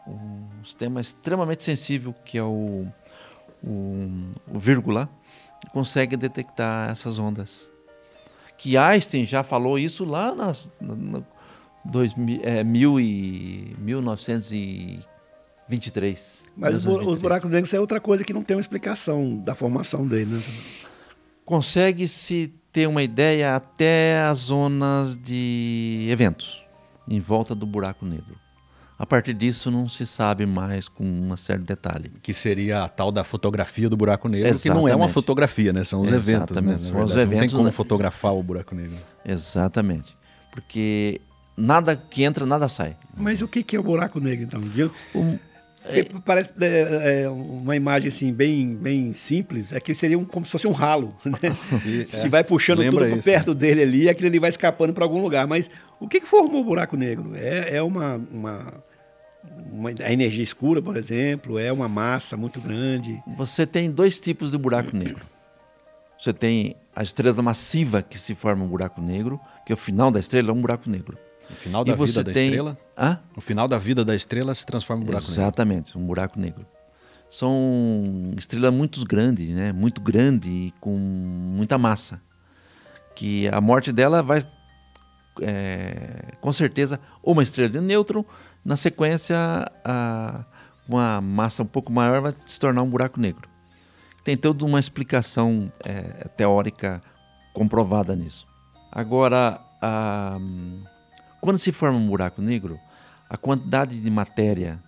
[0.09, 2.87] um sistema extremamente sensível, que é o,
[3.63, 5.09] o, o vírgula,
[5.73, 7.70] consegue detectar essas ondas
[8.61, 11.25] que Einstein já falou isso lá nas no,
[11.83, 16.45] dois, é, mil e, 1923.
[16.55, 17.09] Mas 1923.
[17.09, 20.35] os buracos negros é outra coisa que não tem uma explicação da formação dele.
[20.35, 20.43] Né?
[21.43, 26.63] Consegue-se ter uma ideia até as zonas de eventos
[27.09, 28.39] em volta do buraco negro.
[29.01, 32.13] A partir disso não se sabe mais com uma certo detalhe.
[32.23, 34.63] Que seria a tal da fotografia do buraco negro, Exatamente.
[34.63, 35.85] que não é uma fotografia, né?
[35.85, 36.53] São os Exatamente.
[36.53, 36.93] eventos, né?
[36.93, 37.71] São os eventos, não tem como né?
[37.71, 38.99] fotografar o buraco negro.
[39.25, 40.15] Exatamente.
[40.53, 41.19] Porque
[41.57, 42.95] nada que entra, nada sai.
[43.17, 44.61] Mas o que é o buraco negro, então?
[45.15, 45.39] Um,
[45.83, 50.45] é, parece é, é, uma imagem assim bem, bem simples, é que seria um, como
[50.45, 51.57] se fosse um ralo, né?
[51.87, 55.07] E, que vai puxando tudo por perto dele ali, e aquele ali vai escapando para
[55.07, 55.47] algum lugar.
[55.47, 57.33] Mas o que, que formou o buraco negro?
[57.35, 58.90] É, é uma, uma
[59.71, 63.23] uma, a energia escura, por exemplo, é uma massa muito grande.
[63.37, 65.25] Você tem dois tipos de buraco negro.
[66.19, 70.11] Você tem a estrela massiva que se forma um buraco negro, que é o final
[70.11, 71.17] da estrela é um buraco negro.
[71.51, 72.45] O final da vida da tem...
[72.45, 72.79] estrela?
[72.97, 73.19] Hã?
[73.37, 75.89] O final da vida da estrela se transforma em um buraco Exatamente, negro.
[75.89, 76.67] Exatamente, um buraco negro.
[77.31, 79.73] São estrelas muito grandes, né?
[79.73, 82.21] Muito grande e com muita massa.
[83.15, 84.45] Que a morte dela vai,
[85.41, 88.25] é, com certeza, ou uma estrela de nêutron
[88.65, 89.37] na sequência,
[89.85, 90.45] a,
[90.89, 93.49] uma massa um pouco maior vai se tornar um buraco negro.
[94.25, 97.03] Tem toda uma explicação é, teórica
[97.55, 98.47] comprovada nisso.
[98.93, 100.39] Agora, a,
[101.41, 102.79] quando se forma um buraco negro,
[103.29, 104.83] a quantidade de matéria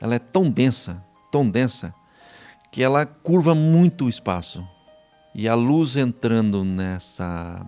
[0.00, 1.94] ela é tão densa, tão densa,
[2.70, 4.66] que ela curva muito o espaço.
[5.34, 7.64] E a luz entrando nessa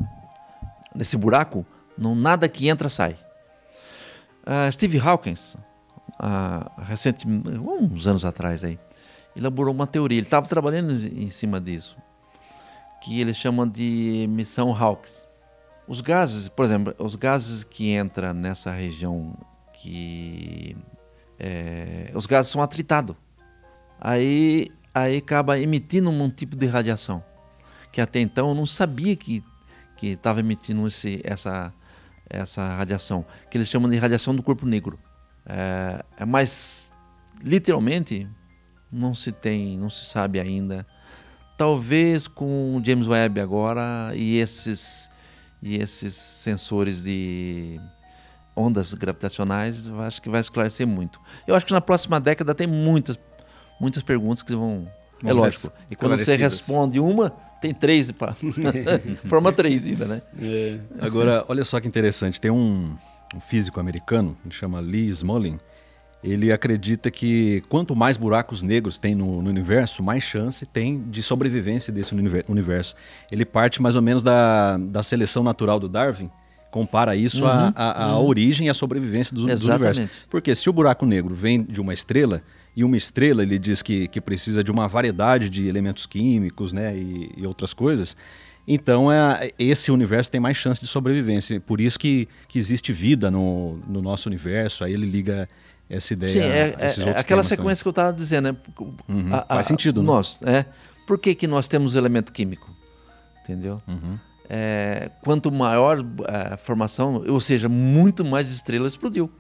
[0.94, 1.64] nesse buraco,
[1.96, 3.16] não nada que entra sai.
[4.42, 5.54] Uh, Steve Hawkins,
[6.20, 8.78] uh, recente, uns anos atrás aí,
[9.36, 10.18] elaborou uma teoria.
[10.18, 11.96] Ele estava trabalhando em cima disso,
[13.02, 15.28] que eles chamam de missão Hawkins.
[15.86, 19.36] Os gases, por exemplo, os gases que entram nessa região
[19.74, 20.76] que
[21.38, 23.16] é, os gases são atritados,
[24.00, 27.24] aí aí acaba emitindo um tipo de radiação
[27.92, 29.44] que até então eu não sabia que
[29.96, 31.72] que estava emitindo esse, essa
[32.32, 34.98] essa radiação, que eles chamam de radiação do corpo negro.
[35.46, 36.92] É, é mas
[37.42, 38.26] literalmente
[38.90, 40.86] não se tem, não se sabe ainda.
[41.56, 45.10] Talvez com o James Webb agora e esses
[45.62, 47.80] e esses sensores de
[48.56, 51.20] ondas gravitacionais, acho que vai esclarecer muito.
[51.46, 53.18] Eu acho que na próxima década tem muitas
[53.80, 54.88] muitas perguntas que vão
[55.24, 55.70] é lógico.
[55.90, 57.32] E quando você responde uma,
[57.62, 58.34] tem três para.
[59.28, 60.22] Forma três ainda, né?
[60.40, 60.78] É.
[61.00, 62.40] Agora, olha só que interessante.
[62.40, 62.94] Tem um,
[63.34, 65.58] um físico americano, que chama Lee Smolin.
[66.24, 71.22] Ele acredita que quanto mais buracos negros tem no, no, universo, mais chance tem de
[71.22, 72.14] sobrevivência desse
[72.48, 72.94] universo.
[73.30, 76.30] Ele parte mais ou menos da, da seleção natural do Darwin,
[76.70, 78.26] compara isso à uhum, uhum.
[78.26, 80.08] origem e à sobrevivência do, do universo.
[80.28, 82.40] Porque se o buraco negro vem de uma estrela,
[82.74, 86.96] e uma estrela ele diz que, que precisa de uma variedade de elementos químicos né,
[86.96, 88.16] e, e outras coisas.
[88.66, 91.60] Então é, esse universo tem mais chance de sobrevivência.
[91.60, 94.84] Por isso que, que existe vida no, no nosso universo.
[94.84, 95.48] Aí ele liga
[95.90, 96.32] essa ideia.
[96.32, 97.76] Sim, é, é, é aquela sequência também.
[97.82, 98.52] que eu estava dizendo.
[98.52, 98.56] Né?
[99.08, 100.00] Uhum, a, a, faz sentido.
[100.00, 100.06] Né?
[100.06, 100.64] Nós, é.
[101.06, 102.70] Por que, que nós temos elemento químico?
[103.42, 103.78] Entendeu?
[103.88, 104.18] Uhum.
[104.48, 109.30] É, quanto maior a formação, ou seja, muito mais estrelas explodiu.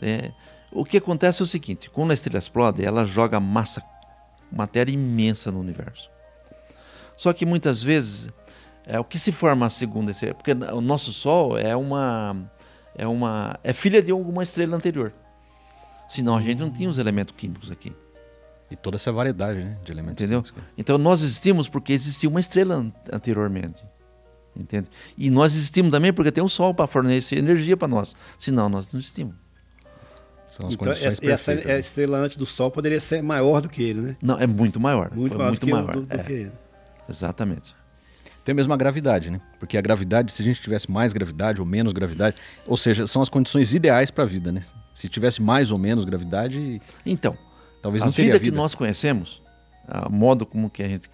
[0.00, 0.32] É.
[0.72, 3.82] o que acontece é o seguinte: quando a estrela explode, ela joga massa,
[4.50, 6.10] matéria imensa no universo.
[7.16, 8.28] Só que muitas vezes,
[8.86, 10.34] é, o que se forma a segunda estrela?
[10.34, 12.36] Porque o nosso Sol é uma,
[12.94, 15.12] é uma, é filha de alguma estrela anterior.
[16.08, 17.92] Senão a gente não tinha os elementos químicos aqui.
[18.70, 20.42] E toda essa variedade né, de elementos Entendeu?
[20.42, 20.62] químicos.
[20.76, 23.84] Então nós existimos porque existia uma estrela anteriormente.
[24.54, 24.88] Entende?
[25.16, 28.14] E nós existimos também porque tem o Sol para fornecer energia para nós.
[28.38, 29.34] Senão nós não existimos.
[30.48, 31.78] São as então, condições essa, essa né?
[31.78, 34.16] estrela antes do Sol poderia ser maior do que ele, né?
[34.22, 35.10] Não, é muito maior.
[35.14, 35.92] Muito Foi maior muito do, maior.
[35.92, 36.22] Do, do é.
[36.22, 36.52] que ele.
[37.08, 37.74] Exatamente.
[38.44, 39.40] Tem mesmo a gravidade, né?
[39.58, 43.20] Porque a gravidade, se a gente tivesse mais gravidade ou menos gravidade, ou seja, são
[43.20, 44.62] as condições ideais para a vida, né?
[44.94, 47.36] Se tivesse mais ou menos gravidade, então,
[47.82, 49.42] talvez não teria vida, vida que nós conhecemos,
[49.86, 51.08] a modo como que a gente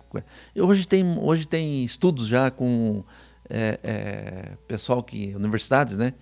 [0.56, 3.04] hoje tem hoje tem estudos já com
[3.48, 6.12] é, é, pessoal que universidades né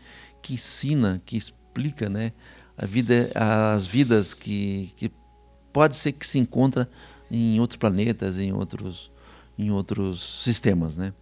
[0.43, 5.11] que ensina que explica né a vida as vidas que, que
[5.73, 6.89] pode ser que se encontra
[7.31, 9.11] em outros planetas em outros
[9.59, 11.13] em outros sistemas né?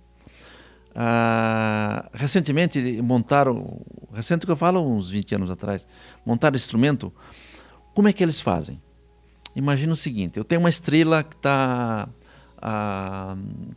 [0.95, 3.81] Ah, recentemente montaram
[4.13, 5.87] recente que eu falo uns 20 anos atrás
[6.27, 7.13] montaram instrumento.
[7.95, 8.81] Como é que eles fazem?
[9.55, 12.09] Imagina o seguinte: eu tenho uma estrela que está
[12.61, 13.37] a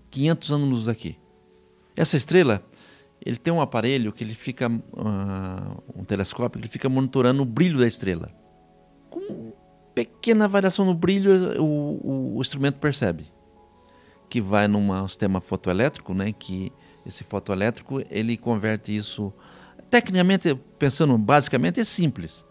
[0.10, 1.18] 500 anos aqui.
[1.96, 2.64] Essa estrela,
[3.26, 7.46] ele tem um aparelho que ele fica, uh, um telescópio, que ele fica monitorando o
[7.46, 8.30] brilho da estrela.
[9.10, 9.54] Com
[9.96, 13.26] pequena variação no brilho, o, o, o instrumento percebe
[14.30, 16.32] que vai num sistema fotoelétrico, né?
[16.32, 16.72] Que
[17.06, 19.32] esse fotoelétrico ele converte isso,
[19.90, 22.44] tecnicamente pensando basicamente é simples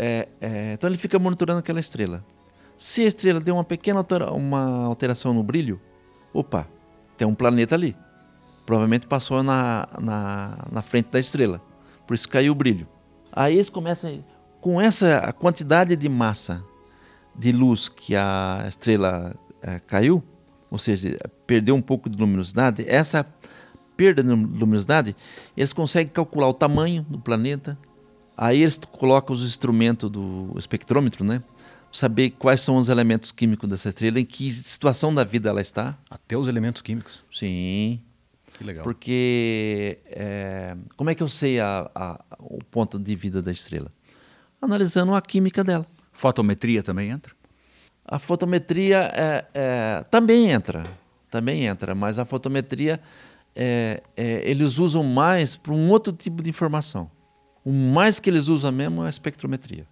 [0.00, 2.24] é, é, então ele fica monitorando aquela estrela.
[2.76, 5.80] Se a estrela deu uma pequena altera uma alteração no brilho,
[6.32, 6.68] opa,
[7.16, 7.96] tem um planeta ali.
[8.68, 11.58] Provavelmente passou na, na, na frente da estrela.
[12.06, 12.86] Por isso caiu o brilho.
[13.32, 14.22] Aí eles começam,
[14.60, 16.62] com essa quantidade de massa
[17.34, 20.22] de luz que a estrela é, caiu,
[20.70, 23.24] ou seja, perdeu um pouco de luminosidade, essa
[23.96, 25.16] perda de luminosidade,
[25.56, 27.78] eles conseguem calcular o tamanho do planeta,
[28.40, 31.42] Aí eles colocam os instrumentos do espectrômetro, né?
[31.90, 35.98] Saber quais são os elementos químicos dessa estrela, em que situação da vida ela está.
[36.08, 37.24] Até os elementos químicos.
[37.32, 38.00] Sim.
[38.58, 38.82] Que legal.
[38.82, 43.92] Porque é, como é que eu sei a, a, o ponto de vida da estrela?
[44.60, 45.86] Analisando a química dela.
[46.12, 47.32] Fotometria também entra?
[48.04, 50.84] A fotometria é, é, também entra,
[51.30, 53.00] também entra, mas a fotometria
[53.54, 57.08] é, é, eles usam mais para um outro tipo de informação.
[57.64, 59.86] O mais que eles usam mesmo é a espectrometria.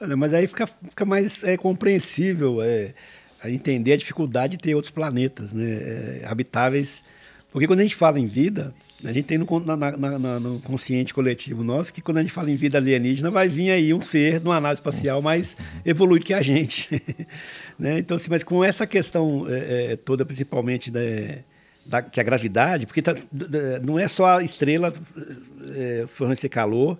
[0.00, 2.94] Olha, mas aí fica, fica mais é, compreensível é,
[3.40, 7.04] a entender a dificuldade de ter outros planetas né, é, habitáveis.
[7.52, 11.12] Porque quando a gente fala em vida, a gente tem no, na, na, no, consciente
[11.12, 14.40] coletivo nosso que quando a gente fala em vida alienígena, vai vir aí um ser
[14.40, 16.88] numa nave espacial mais evoluído que a gente.
[17.78, 17.98] né?
[17.98, 21.40] Então, assim, mas com essa questão é, é toda, principalmente né,
[21.84, 23.14] da, que a gravidade, porque tá,
[23.82, 24.92] não é só a estrela
[25.74, 26.96] é, fornecer calor,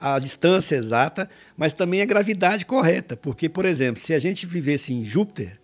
[0.00, 3.16] a distância exata, mas também a gravidade correta.
[3.16, 5.58] Porque, por exemplo, se a gente vivesse em Júpiter,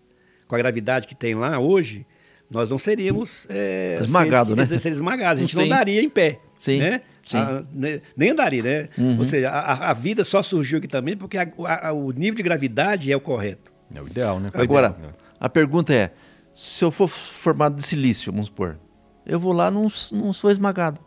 [0.46, 2.06] com a gravidade que tem lá hoje,
[2.50, 4.66] nós não seríamos é, esmagados, né?
[4.66, 5.62] Seres esmagados, a gente Sim.
[5.62, 6.40] não daria em pé.
[6.58, 6.78] Sim.
[6.78, 7.02] Né?
[7.24, 7.38] Sim.
[7.38, 8.88] A, né, nem andaria, né?
[8.98, 9.18] Uhum.
[9.18, 13.12] Ou seja, a, a, vida só surgiu aqui também porque a, o nível de gravidade
[13.12, 13.72] é o correto.
[13.94, 14.50] É o ideal, né?
[14.52, 15.12] É Agora, ideal.
[15.38, 16.12] a pergunta é:
[16.54, 18.78] se eu for formado de silício, vamos supor,
[19.24, 21.00] eu vou lá não, não sou esmagado.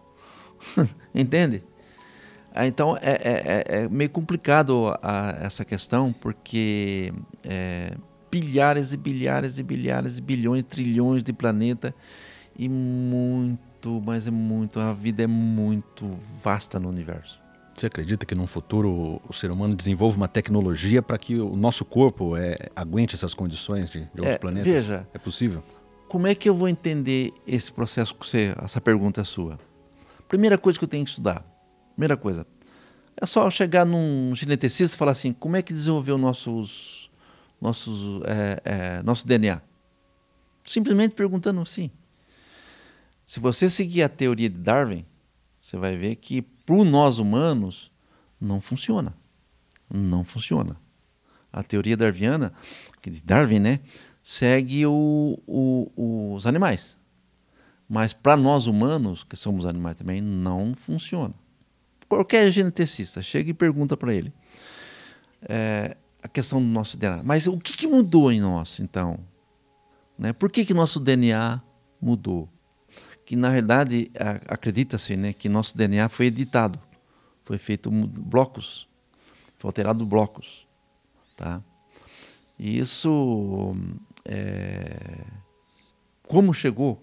[1.14, 1.62] Entende?
[2.56, 7.12] Ah, então é, é, é, é, meio complicado a, essa questão, porque
[7.44, 7.94] é,
[8.34, 11.94] bilhares e bilhares e bilhares e bilhões, trilhões de planeta
[12.58, 17.40] e muito, mas é muito, a vida é muito vasta no universo.
[17.76, 21.86] Você acredita que num futuro o ser humano desenvolva uma tecnologia para que o nosso
[21.86, 24.72] corpo é, aguente essas condições de, de outros é, planetas?
[24.72, 25.64] Veja, é possível?
[26.08, 29.60] Como é que eu vou entender esse processo que você, essa pergunta é sua?
[30.28, 31.46] Primeira coisa que eu tenho que estudar,
[31.96, 32.48] primeira coisa,
[33.20, 37.03] é só chegar num geneticista e falar assim, como é que desenvolveu nossos,
[37.64, 39.62] nossos, é, é, nosso DNA?
[40.66, 41.90] Simplesmente perguntando assim.
[43.26, 45.06] Se você seguir a teoria de Darwin,
[45.60, 47.92] você vai ver que para nós humanos
[48.40, 49.16] não funciona.
[49.90, 50.76] Não funciona.
[51.52, 52.52] A teoria darwiniana,
[53.02, 53.80] de Darwin, né,
[54.22, 56.98] segue o, o, os animais.
[57.88, 61.34] Mas para nós humanos, que somos animais também, não funciona.
[62.10, 64.34] Qualquer geneticista chega e pergunta para ele
[65.48, 67.22] é, a questão do nosso DNA.
[67.24, 69.20] Mas o que, que mudou em nós, então?
[70.18, 70.34] Né?
[70.34, 71.62] Por que, que nosso DNA
[72.02, 72.50] mudou?
[73.26, 74.12] que na realidade
[74.48, 76.80] acredita-se né, que nosso DNA foi editado,
[77.46, 78.88] foi feito blocos,
[79.58, 80.68] foi alterado blocos,
[81.38, 81.62] tá?
[82.60, 83.76] E isso,
[84.26, 85.26] é,
[86.28, 87.02] como chegou,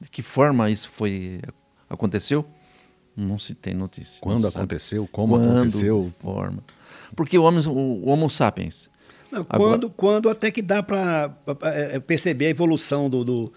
[0.00, 1.40] de que forma isso foi
[1.88, 2.46] aconteceu,
[3.16, 4.20] não se tem notícia.
[4.20, 6.64] Quando aconteceu, como Quando, aconteceu, forma,
[7.14, 8.90] porque o Homo, o homo sapiens.
[9.30, 13.52] Não, quando, Agora, quando até que dá para é, perceber a evolução do, do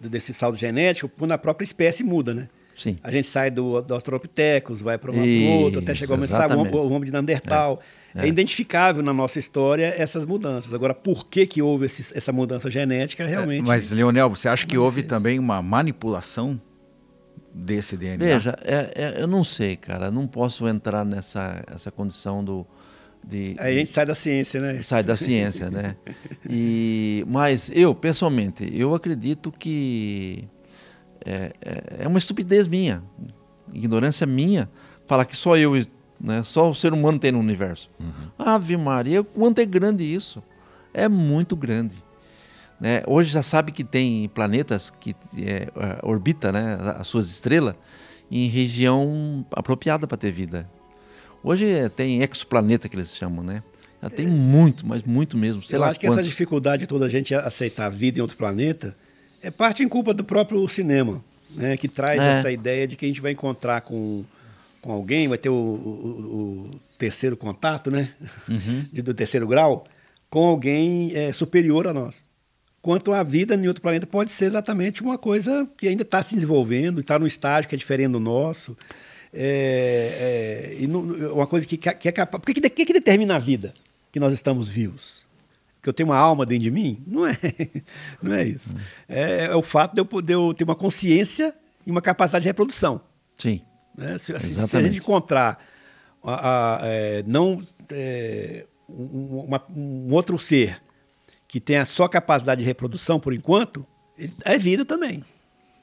[0.00, 2.48] desse saldo genético, quando a própria espécie muda, né?
[2.76, 2.96] Sim.
[3.02, 6.90] A gente sai do, do Australopithecus, vai para um outro, até chegar a o, o
[6.92, 7.82] homem de Neandertal.
[8.14, 8.24] É, é.
[8.24, 10.72] é, identificável na nossa história essas mudanças.
[10.72, 13.64] Agora, por que, que houve esse, essa mudança genética, realmente...
[13.64, 16.60] É, mas, Leonel, você acha que houve também uma manipulação
[17.52, 18.34] desse DNA?
[18.34, 20.08] Veja, é, é, eu não sei, cara.
[20.10, 22.64] Não posso entrar nessa essa condição do,
[23.24, 24.80] de, Aí a gente sai da ciência, né?
[24.80, 25.96] sai da ciência, né?
[26.48, 30.48] E, mas eu, pessoalmente, eu acredito que
[31.24, 33.02] é, é, é uma estupidez minha,
[33.72, 34.68] ignorância minha,
[35.06, 35.74] falar que só eu,
[36.20, 37.90] né, só o ser humano tem no universo.
[38.38, 40.42] Ave Maria, quanto é grande isso?
[40.94, 42.02] É muito grande.
[42.80, 43.02] Né?
[43.06, 47.74] Hoje já sabe que tem planetas que é, é, orbita né, as suas estrelas
[48.30, 50.68] em região apropriada para ter vida.
[51.48, 53.62] Hoje é, tem exoplaneta que eles chamam, né?
[54.02, 55.62] Já tem muito, mas muito mesmo.
[55.62, 58.22] Sei Eu lá acho que essa dificuldade de toda a gente aceitar a vida em
[58.22, 58.94] outro planeta
[59.42, 61.76] é parte em culpa do próprio cinema, né?
[61.76, 62.30] Que traz É.
[62.32, 64.24] essa ideia de que a gente vai encontrar com,
[64.80, 68.10] com alguém, vai ter o, o- o terceiro contato, né?
[68.48, 68.84] Uhum.
[69.02, 69.84] Do terceiro grau,
[70.30, 72.28] com alguém é, superior a nós.
[72.80, 76.34] Quanto a vida em outro planeta pode ser exatamente uma coisa que ainda está se
[76.36, 78.76] desenvolvendo, está num estágio que é diferente do nosso.
[79.32, 81.00] É, é, e não-
[81.34, 82.42] uma coisa que, que é capaz.
[82.42, 83.72] Por que, que, determina a vida?
[84.10, 85.26] Que nós estamos vivos?
[85.82, 87.02] Que eu tenho uma alma dentro de mim?
[87.06, 87.36] Não é,
[88.22, 88.74] não é isso.
[89.08, 91.54] É, é o fato de eu poder eu ter uma consciência
[91.86, 93.00] e uma capacidade de reprodução.
[93.36, 93.62] Sim.
[93.96, 94.16] Né?
[94.18, 95.64] Se, se- se a gente encontrar
[96.22, 100.80] a- a- é, não, é, um, uma- um outro ser
[101.46, 103.86] que tenha só capacidade de reprodução por enquanto,
[104.44, 105.24] é vida também.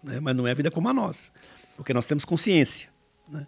[0.03, 0.19] né?
[0.19, 1.31] Mas não é vida como a nossa.
[1.75, 2.87] Porque nós temos consciência.
[3.29, 3.45] Né?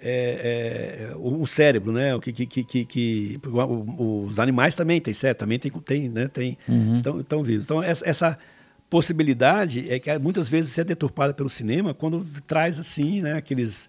[0.00, 2.14] É, é, o, o cérebro, né?
[2.14, 6.28] O que, que, que, que- o- os animais também têm cérebro, também tem, tem, né?
[6.28, 6.56] tem
[6.94, 7.64] estão, estão vivos.
[7.64, 8.38] Então essa, essa
[8.88, 13.32] possibilidade é que muitas vezes é deturpada pelo cinema quando traz assim, né?
[13.34, 13.88] Aqueles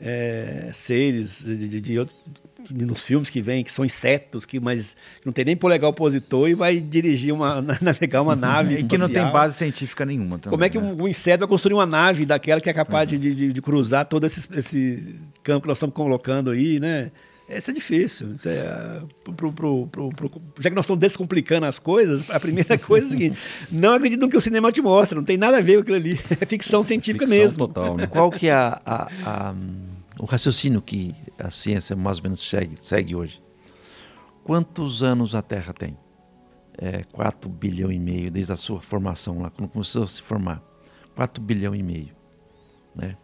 [0.00, 2.06] é, seres de, de- de-
[2.74, 6.54] nos filmes que vêm que são insetos que mas não tem nem polegar opositor e
[6.54, 10.50] vai dirigir uma navegar uma nave E que não tem base científica nenhuma também.
[10.50, 10.96] Como é que né?
[10.98, 14.26] um, inseto vai construir uma nave daquela que é capaz de, de- de cruzar todo
[14.26, 17.10] esse, esse campo que nós estamos colocando aí, né?
[17.48, 18.32] Isso é difícil.
[18.32, 19.02] Isso é,
[19.36, 23.08] pro- pro- pro- pro- já que nós estamos descomplicando as coisas, a primeira coisa é
[23.08, 23.38] a seguinte:
[23.70, 25.96] não acredito no que o cinema te mostra, não tem nada a ver com aquilo
[25.96, 26.18] ali.
[26.40, 27.68] É ficção científica Ficção mesmo.
[27.68, 28.06] total, né?
[28.08, 29.54] Qual que é a- a- a,
[30.18, 33.42] o raciocínio que a ciência mais ou menos segue, segue hoje?
[34.44, 35.96] Quantos anos a Terra tem?
[36.78, 40.62] É 4 bilhão e meio desde a sua formação lá, quando começou a se formar.
[41.14, 42.14] 4 bilhão e meio.
[42.94, 43.16] Né?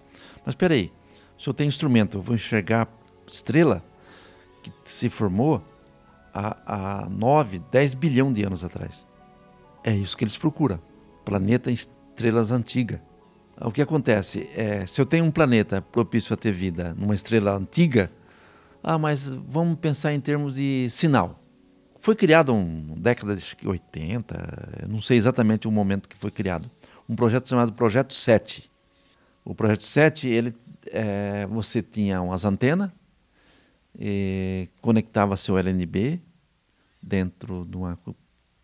[0.44, 0.92] Mas espera aí,
[1.38, 2.88] se eu tenho instrumento, eu vou enxergar
[3.26, 3.84] estrela
[4.62, 5.62] que se formou
[6.32, 9.06] há, há 9, 10 bilhão de anos atrás.
[9.84, 10.78] É isso que eles procuram.
[11.24, 13.00] Planeta estrelas antigas.
[13.60, 14.48] O que acontece?
[14.54, 18.10] É, se eu tenho um planeta propício a ter vida numa estrela antiga,
[18.82, 21.40] ah, mas vamos pensar em termos de sinal.
[22.00, 26.16] Foi criado um década de acho que 80, eu não sei exatamente o momento que
[26.16, 26.68] foi criado,
[27.08, 28.68] um projeto chamado Projeto 7.
[29.44, 30.54] O Projeto 7, ele,
[30.86, 32.90] é, você tinha umas antenas,
[34.80, 36.20] conectava seu LNB
[37.00, 37.98] dentro de uma...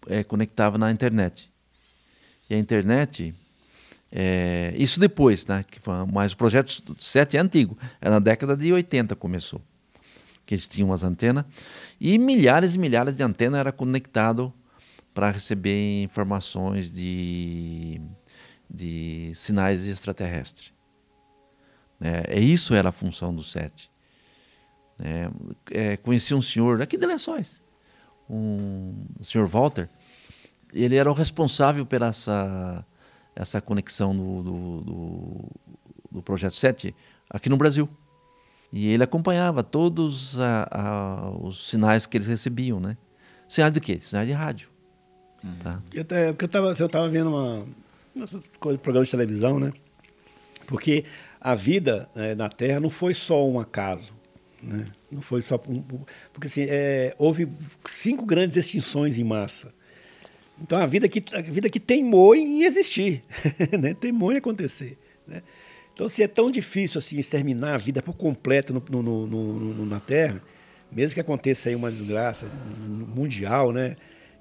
[0.06, 1.52] é, conectava na internet.
[2.48, 3.34] E a internet,
[4.10, 5.64] é, isso depois, né?
[6.12, 9.60] Mas o projeto 7 é antigo, é na década de 80 começou.
[10.46, 11.44] Que eles tinham as antenas
[12.00, 14.52] e milhares e milhares de antenas era conectado
[15.12, 18.00] para receber informações de,
[18.70, 20.72] de sinais extraterrestres.
[22.00, 22.22] Né?
[22.28, 23.90] É, isso era a função do 7.
[25.00, 25.30] É,
[25.70, 27.62] é, conheci um senhor aqui de Lençóis,
[28.28, 29.88] um o senhor Walter,
[30.72, 32.84] ele era o responsável por essa,
[33.40, 35.44] essa conexão do, do, do,
[36.10, 36.94] do Projeto 7
[37.30, 37.88] aqui no Brasil.
[38.72, 42.96] E ele acompanhava todos a, a, os sinais que eles recebiam, né?
[43.48, 43.98] Sinais de quê?
[44.00, 44.68] Sinais de rádio.
[45.62, 45.80] Tá?
[45.94, 47.64] Eu, até- porque eu estava eu tava vendo uma,
[48.20, 49.72] essas coisas, programas de televisão, né?
[50.66, 51.04] Porque
[51.40, 54.12] a vida né, na Terra não foi só um acaso.
[54.62, 54.86] Né?
[55.10, 55.54] Não foi só.
[55.68, 55.82] um-
[56.32, 57.48] porque assim, é, houve
[57.86, 59.72] cinco grandes extinções em massa.
[60.62, 63.22] Então a vida que, a vida que teimou em existir,
[63.80, 63.94] né?
[63.94, 64.98] teimou em acontecer.
[65.26, 65.42] Né?
[65.92, 69.98] Então, se é tão difícil assim exterminar a vida por completo no, no- no- na
[70.00, 70.40] Terra,
[70.92, 72.46] mesmo que aconteça aí uma desgraça
[72.86, 73.96] mundial, né?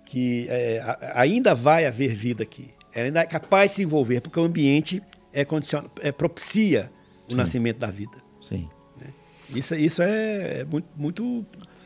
[0.05, 0.81] que é,
[1.15, 2.69] ainda vai haver vida aqui.
[2.93, 5.01] Ela ainda é capaz de se desenvolver, porque o ambiente
[5.33, 6.89] é, condiciona, é propicia
[7.31, 8.17] o nascimento da vida.
[8.41, 8.69] Sim.
[9.53, 11.43] Isso, isso é muito, muito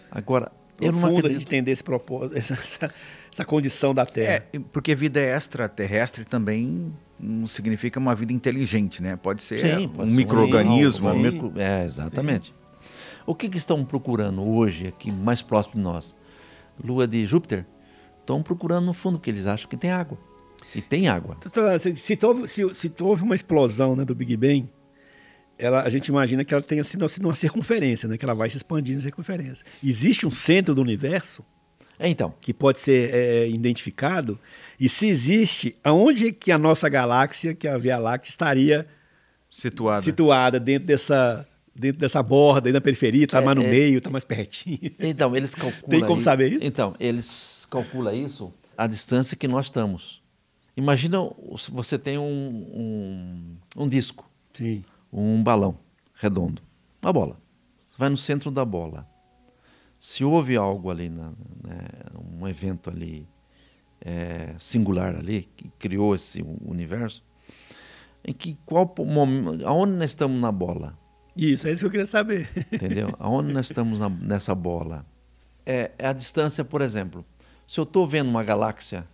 [0.09, 1.47] Agora, eu não profundo a gente acredito.
[1.47, 2.93] entender esse propósito, essa, essa,
[3.31, 4.45] essa condição da Terra.
[4.53, 9.15] É, porque vida extraterrestre também não significa uma vida inteligente, né?
[9.15, 11.09] Pode ser Sim, um micro-organismo.
[11.09, 11.19] um sim.
[11.31, 12.53] micro- É, exatamente.
[13.25, 16.15] O que, que estão procurando hoje, aqui mais próximo de nós?
[16.83, 17.65] Lua de Júpiter?
[18.19, 20.17] Estão procurando no fundo, porque eles acham que tem água.
[20.73, 21.37] E tem água.
[21.79, 24.69] Se, se, houve, se, se houve uma explosão né, do Big Bang,
[25.57, 28.17] ela, a gente imagina que ela tenha sido assim, uma circunferência, né?
[28.17, 29.63] Que ela vai se expandindo em circunferência.
[29.83, 31.43] Existe um centro do universo
[31.99, 34.39] É, então, que pode ser é, identificado
[34.79, 38.87] e se existe, aonde que a nossa galáxia, que é a Via Láctea, estaria
[39.49, 40.01] Situada.
[40.01, 43.99] situada dentro dessa dentro dessa borda, aí na periferia, está É, mais no é- meio,
[43.99, 44.91] está mais pertinho.
[44.99, 45.89] então eles calculam.
[45.89, 46.59] Tem como aí- saber isso?
[46.65, 50.21] Então, eles calculam isso a distância que nós estamos.
[50.75, 51.17] Imagina
[51.57, 54.83] se você tem um, um, um disco, Sim.
[55.13, 55.77] um balão
[56.15, 56.61] redondo,
[57.01, 57.37] uma bola.
[57.87, 59.07] Você vai no centro da bola.
[60.01, 61.29] Se houve algo ali, na-
[61.63, 61.77] né,
[62.39, 63.27] um evento ali
[64.03, 67.23] é, singular ali, que criou esse universo,
[68.25, 70.97] em que qual momento, aonde nós estamos na bola?
[71.37, 72.49] Isso, é isso que eu queria saber.
[72.73, 73.15] Entendeu?
[73.19, 75.05] Aonde nós estamos na- nessa bola?
[75.63, 77.23] É, é a distância, por exemplo.
[77.67, 79.07] Se eu estou vendo uma galáxia,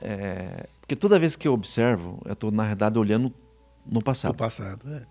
[0.00, 3.32] é, porque toda vez que eu observo, eu estou, na realidade, olhando
[3.84, 4.34] no Do passado.
[4.34, 4.94] passado.
[4.94, 5.02] é.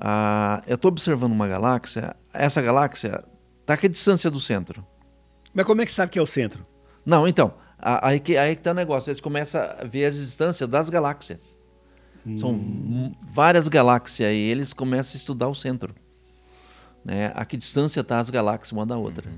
[0.00, 3.22] Ah, eu estou observando uma galáxia, essa galáxia
[3.74, 4.84] a que distância do centro?
[5.54, 6.62] Mas como é que sabe que é o centro?
[7.04, 9.10] Não, então, aí que aí que está o negócio.
[9.10, 11.56] Eles começam a ver as distâncias das galáxias.
[12.36, 15.94] São m- várias galáxias e eles começam a estudar o centro.
[17.04, 17.32] Né?
[17.34, 19.28] A que distância está as galáxias uma da outra.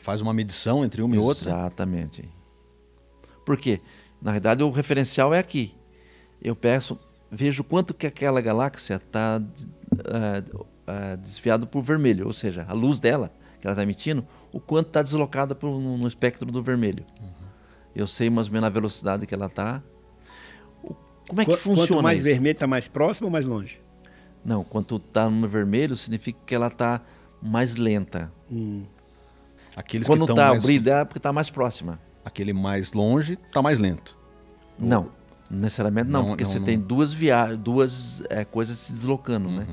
[0.00, 1.50] Faz uma medição entre uma e outra.
[1.50, 2.28] Exatamente.
[3.46, 3.80] Por quê?
[4.20, 5.74] Na verdade, o referencial é aqui.
[6.42, 6.98] Eu peço,
[7.30, 9.40] vejo quanto que aquela galáxia está
[11.20, 15.02] desviada por vermelho, ou seja, a luz dela que ela está emitindo, o quanto está
[15.02, 17.04] deslocada pro, no, no espectro do vermelho.
[17.94, 19.82] Eu sei mais ou menos a velocidade que ela está.
[21.28, 22.24] Como é que Qu- funciona Quanto mais isso?
[22.24, 23.80] vermelho, está mais próximo ou mais longe?
[24.44, 27.00] Não, quanto está no vermelho, significa que ela está
[27.42, 28.32] mais lenta.
[28.50, 28.84] Hum.
[29.76, 31.98] Aqueles Quando que está estão mais, brilhar, é porque está mais próxima.
[32.24, 34.16] aquele mais longe está mais lento.
[34.78, 35.10] Não,
[35.50, 36.64] necessariamente não, Não, porque não, você não.
[36.66, 39.66] tem duas via duas é, coisas se deslocando, né?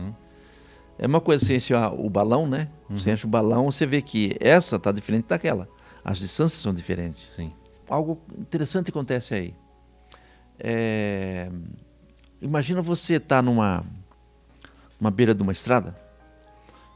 [0.97, 1.05] Uhum.
[1.05, 2.69] É uma coisa, você enche o balão, né?
[2.89, 5.67] Você enche o balão, você vê que essa está diferente daquela.
[6.03, 7.27] As distâncias são diferentes.
[7.35, 7.51] Sim.
[7.89, 9.55] Algo interessante acontece aí.
[10.57, 11.49] É,
[12.45, 13.83] Imagina você estar numa,
[14.99, 15.95] numa beira de uma estrada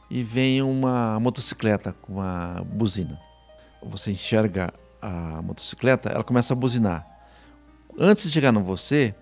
[0.07, 3.19] e vem uma motocicleta com uma buzina.
[3.81, 7.03] Você enxerga a motocicleta, ela começa a buzinar.
[7.97, 9.15] Antes de chegar no você,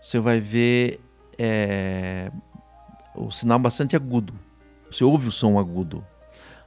[0.00, 1.00] você vai ver
[1.38, 2.30] é,
[3.14, 4.34] o sinal bastante agudo.
[4.90, 6.04] Você ouve o som agudo.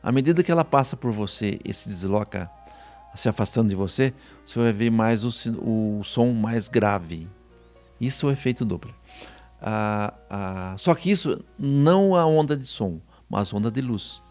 [0.01, 2.49] À medida que ela passa por você e se desloca,
[3.15, 4.13] se afastando de você,
[4.45, 5.29] você vai ver mais o,
[5.61, 7.27] o som mais grave.
[7.99, 8.93] Isso é o efeito Doppler.
[9.61, 14.21] Ah, ah, só que isso não a onda de som, mas onda de luz.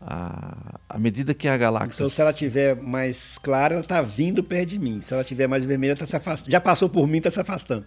[0.00, 4.44] Ah, à medida que a galáxia Então, se ela tiver mais clara, ela está vindo
[4.44, 5.00] perto de mim.
[5.00, 6.52] Se ela tiver mais vermelha, está se afastando.
[6.52, 7.86] Já passou por mim, está se afastando.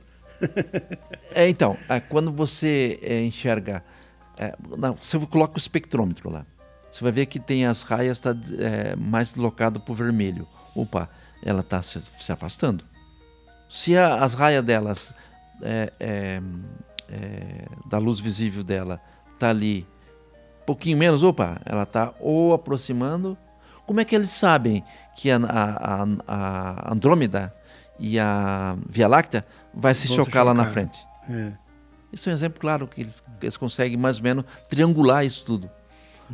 [1.34, 3.84] É, então, é, quando você é, enxerga.
[4.38, 6.46] é, não, você coloca o espectrômetro lá.
[6.92, 10.48] Você vai ver que tem as raias tá, é, mais deslocado para o vermelho.
[10.76, 11.10] Opa,
[11.44, 12.84] ela está se, se afastando.
[13.70, 15.14] Se a- as raias delas,
[15.62, 16.42] é, é,
[17.90, 19.00] da luz visível dela,
[19.34, 19.86] está ali
[20.62, 23.38] um pouquinho menos, opa, ela está ou aproximando.
[23.86, 24.84] Como é que eles sabem
[25.16, 27.54] que a- a- a Andrômeda
[28.00, 30.74] e a Via Láctea vai se Vão se chocar lá na chocar.
[30.74, 31.06] frente?
[31.30, 31.52] É.
[32.12, 35.70] Isso é um exemplo claro que eles, eles conseguem mais ou menos triangular isso tudo.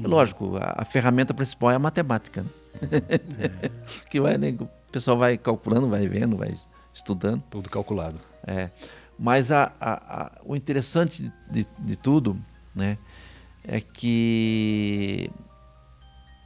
[0.02, 2.44] É lógico, a, a ferramenta principal é a matemática.
[2.44, 2.50] né?
[4.10, 6.54] que vai, né, o pessoal vai calculando, vai vendo, vai
[6.94, 7.42] estudando.
[7.50, 8.20] Tudo calculado.
[8.48, 8.70] É.
[9.18, 12.38] Mas a- a- o interessante de, de tudo
[12.74, 12.98] né,
[13.64, 15.30] é que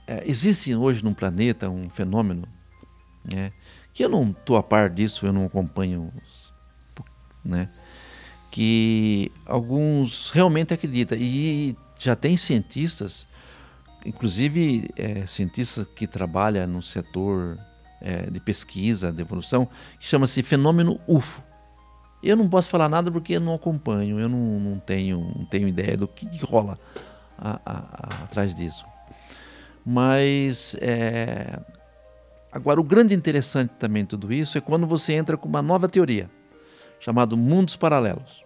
[0.08, 2.48] é, existe hoje no planeta um fenômeno
[3.24, 3.52] né,
[3.94, 6.12] que eu não estou a par disso, eu não acompanho,
[7.44, 7.70] né,
[8.52, 11.18] que alguns realmente acreditam.
[11.18, 13.28] E já tem cientistas,
[14.06, 17.58] inclusive é, cientistas que trabalham no setor
[18.02, 19.68] é, de pesquisa, de evolução,
[20.00, 21.44] que chama-se fenômeno UFO.
[22.22, 25.68] Eu não posso falar nada porque eu não acompanho, eu não, não tenho, não tenho
[25.68, 26.78] ideia do que, que rola
[27.38, 28.86] a- a- a- atrás disso.
[29.86, 31.60] Mas é,
[32.52, 36.30] agora o grande interessante também tudo isso é quando você entra com uma nova teoria
[37.00, 38.44] chamado mundos paralelos.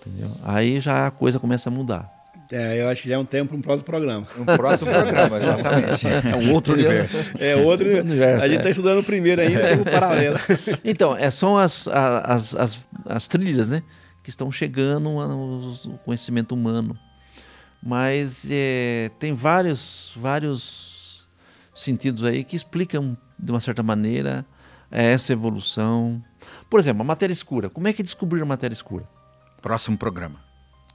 [0.00, 0.30] Entendeu?
[0.42, 2.18] Aí já a coisa começa a mudar.
[2.50, 4.26] É, eu acho que já é um tempo para um próximo programa.
[4.38, 6.06] Um próximo programa, exatamente.
[6.06, 7.32] É um outro universo.
[7.38, 7.86] É outro.
[7.86, 8.58] Universo, a gente é.
[8.58, 10.38] está estudando o primeiro ainda, tem o paralelo.
[10.82, 13.82] Então, é, são as, as, as, as trilhas né,
[14.24, 16.98] que estão chegando ao conhecimento humano.
[17.82, 21.28] Mas é, tem vários, vários
[21.74, 24.44] sentidos aí que explicam, de uma certa maneira,
[24.90, 26.22] é, essa evolução.
[26.70, 27.68] Por exemplo, a matéria escura.
[27.68, 29.04] Como é que descobriram a matéria escura?
[29.60, 30.40] Próximo programa.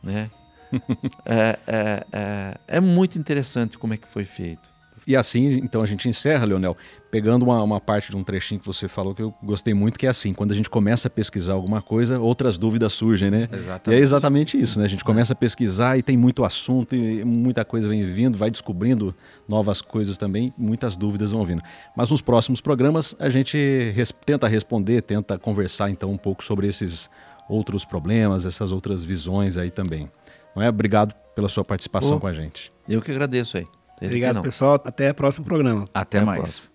[0.02, 0.30] Né?
[1.26, 4.73] é, é, é, é muito interessante como é que foi feito.
[5.06, 6.76] E assim, então a gente encerra, Leonel,
[7.12, 10.08] pegando uma, uma, parte de um trechinho que você falou que eu gostei muito, que
[10.08, 13.48] é assim, quando a gente começa a pesquisar alguma coisa, outras dúvidas surgem, né?
[13.52, 13.90] Exatamente.
[13.90, 14.86] E é exatamente isso, né?
[14.86, 18.50] A gente começa a pesquisar e tem muito assunto e muita coisa vem vindo, vai
[18.50, 19.14] descobrindo
[19.48, 21.62] novas coisas também, muitas dúvidas vão vindo.
[21.96, 23.58] Mas nos próximos programas a gente
[23.92, 27.10] res tenta responder, tenta conversar então um pouco sobre esses
[27.48, 30.10] outros problemas, essas outras visões aí também.
[30.56, 30.70] Não é?
[30.70, 32.70] Obrigado pela sua participação oh, com a gente.
[32.88, 33.66] Eu que agradeço aí.
[34.06, 34.82] Obrigado, pessoal.
[34.84, 35.86] Até o próximo programa.
[35.94, 36.70] Até, Até mais.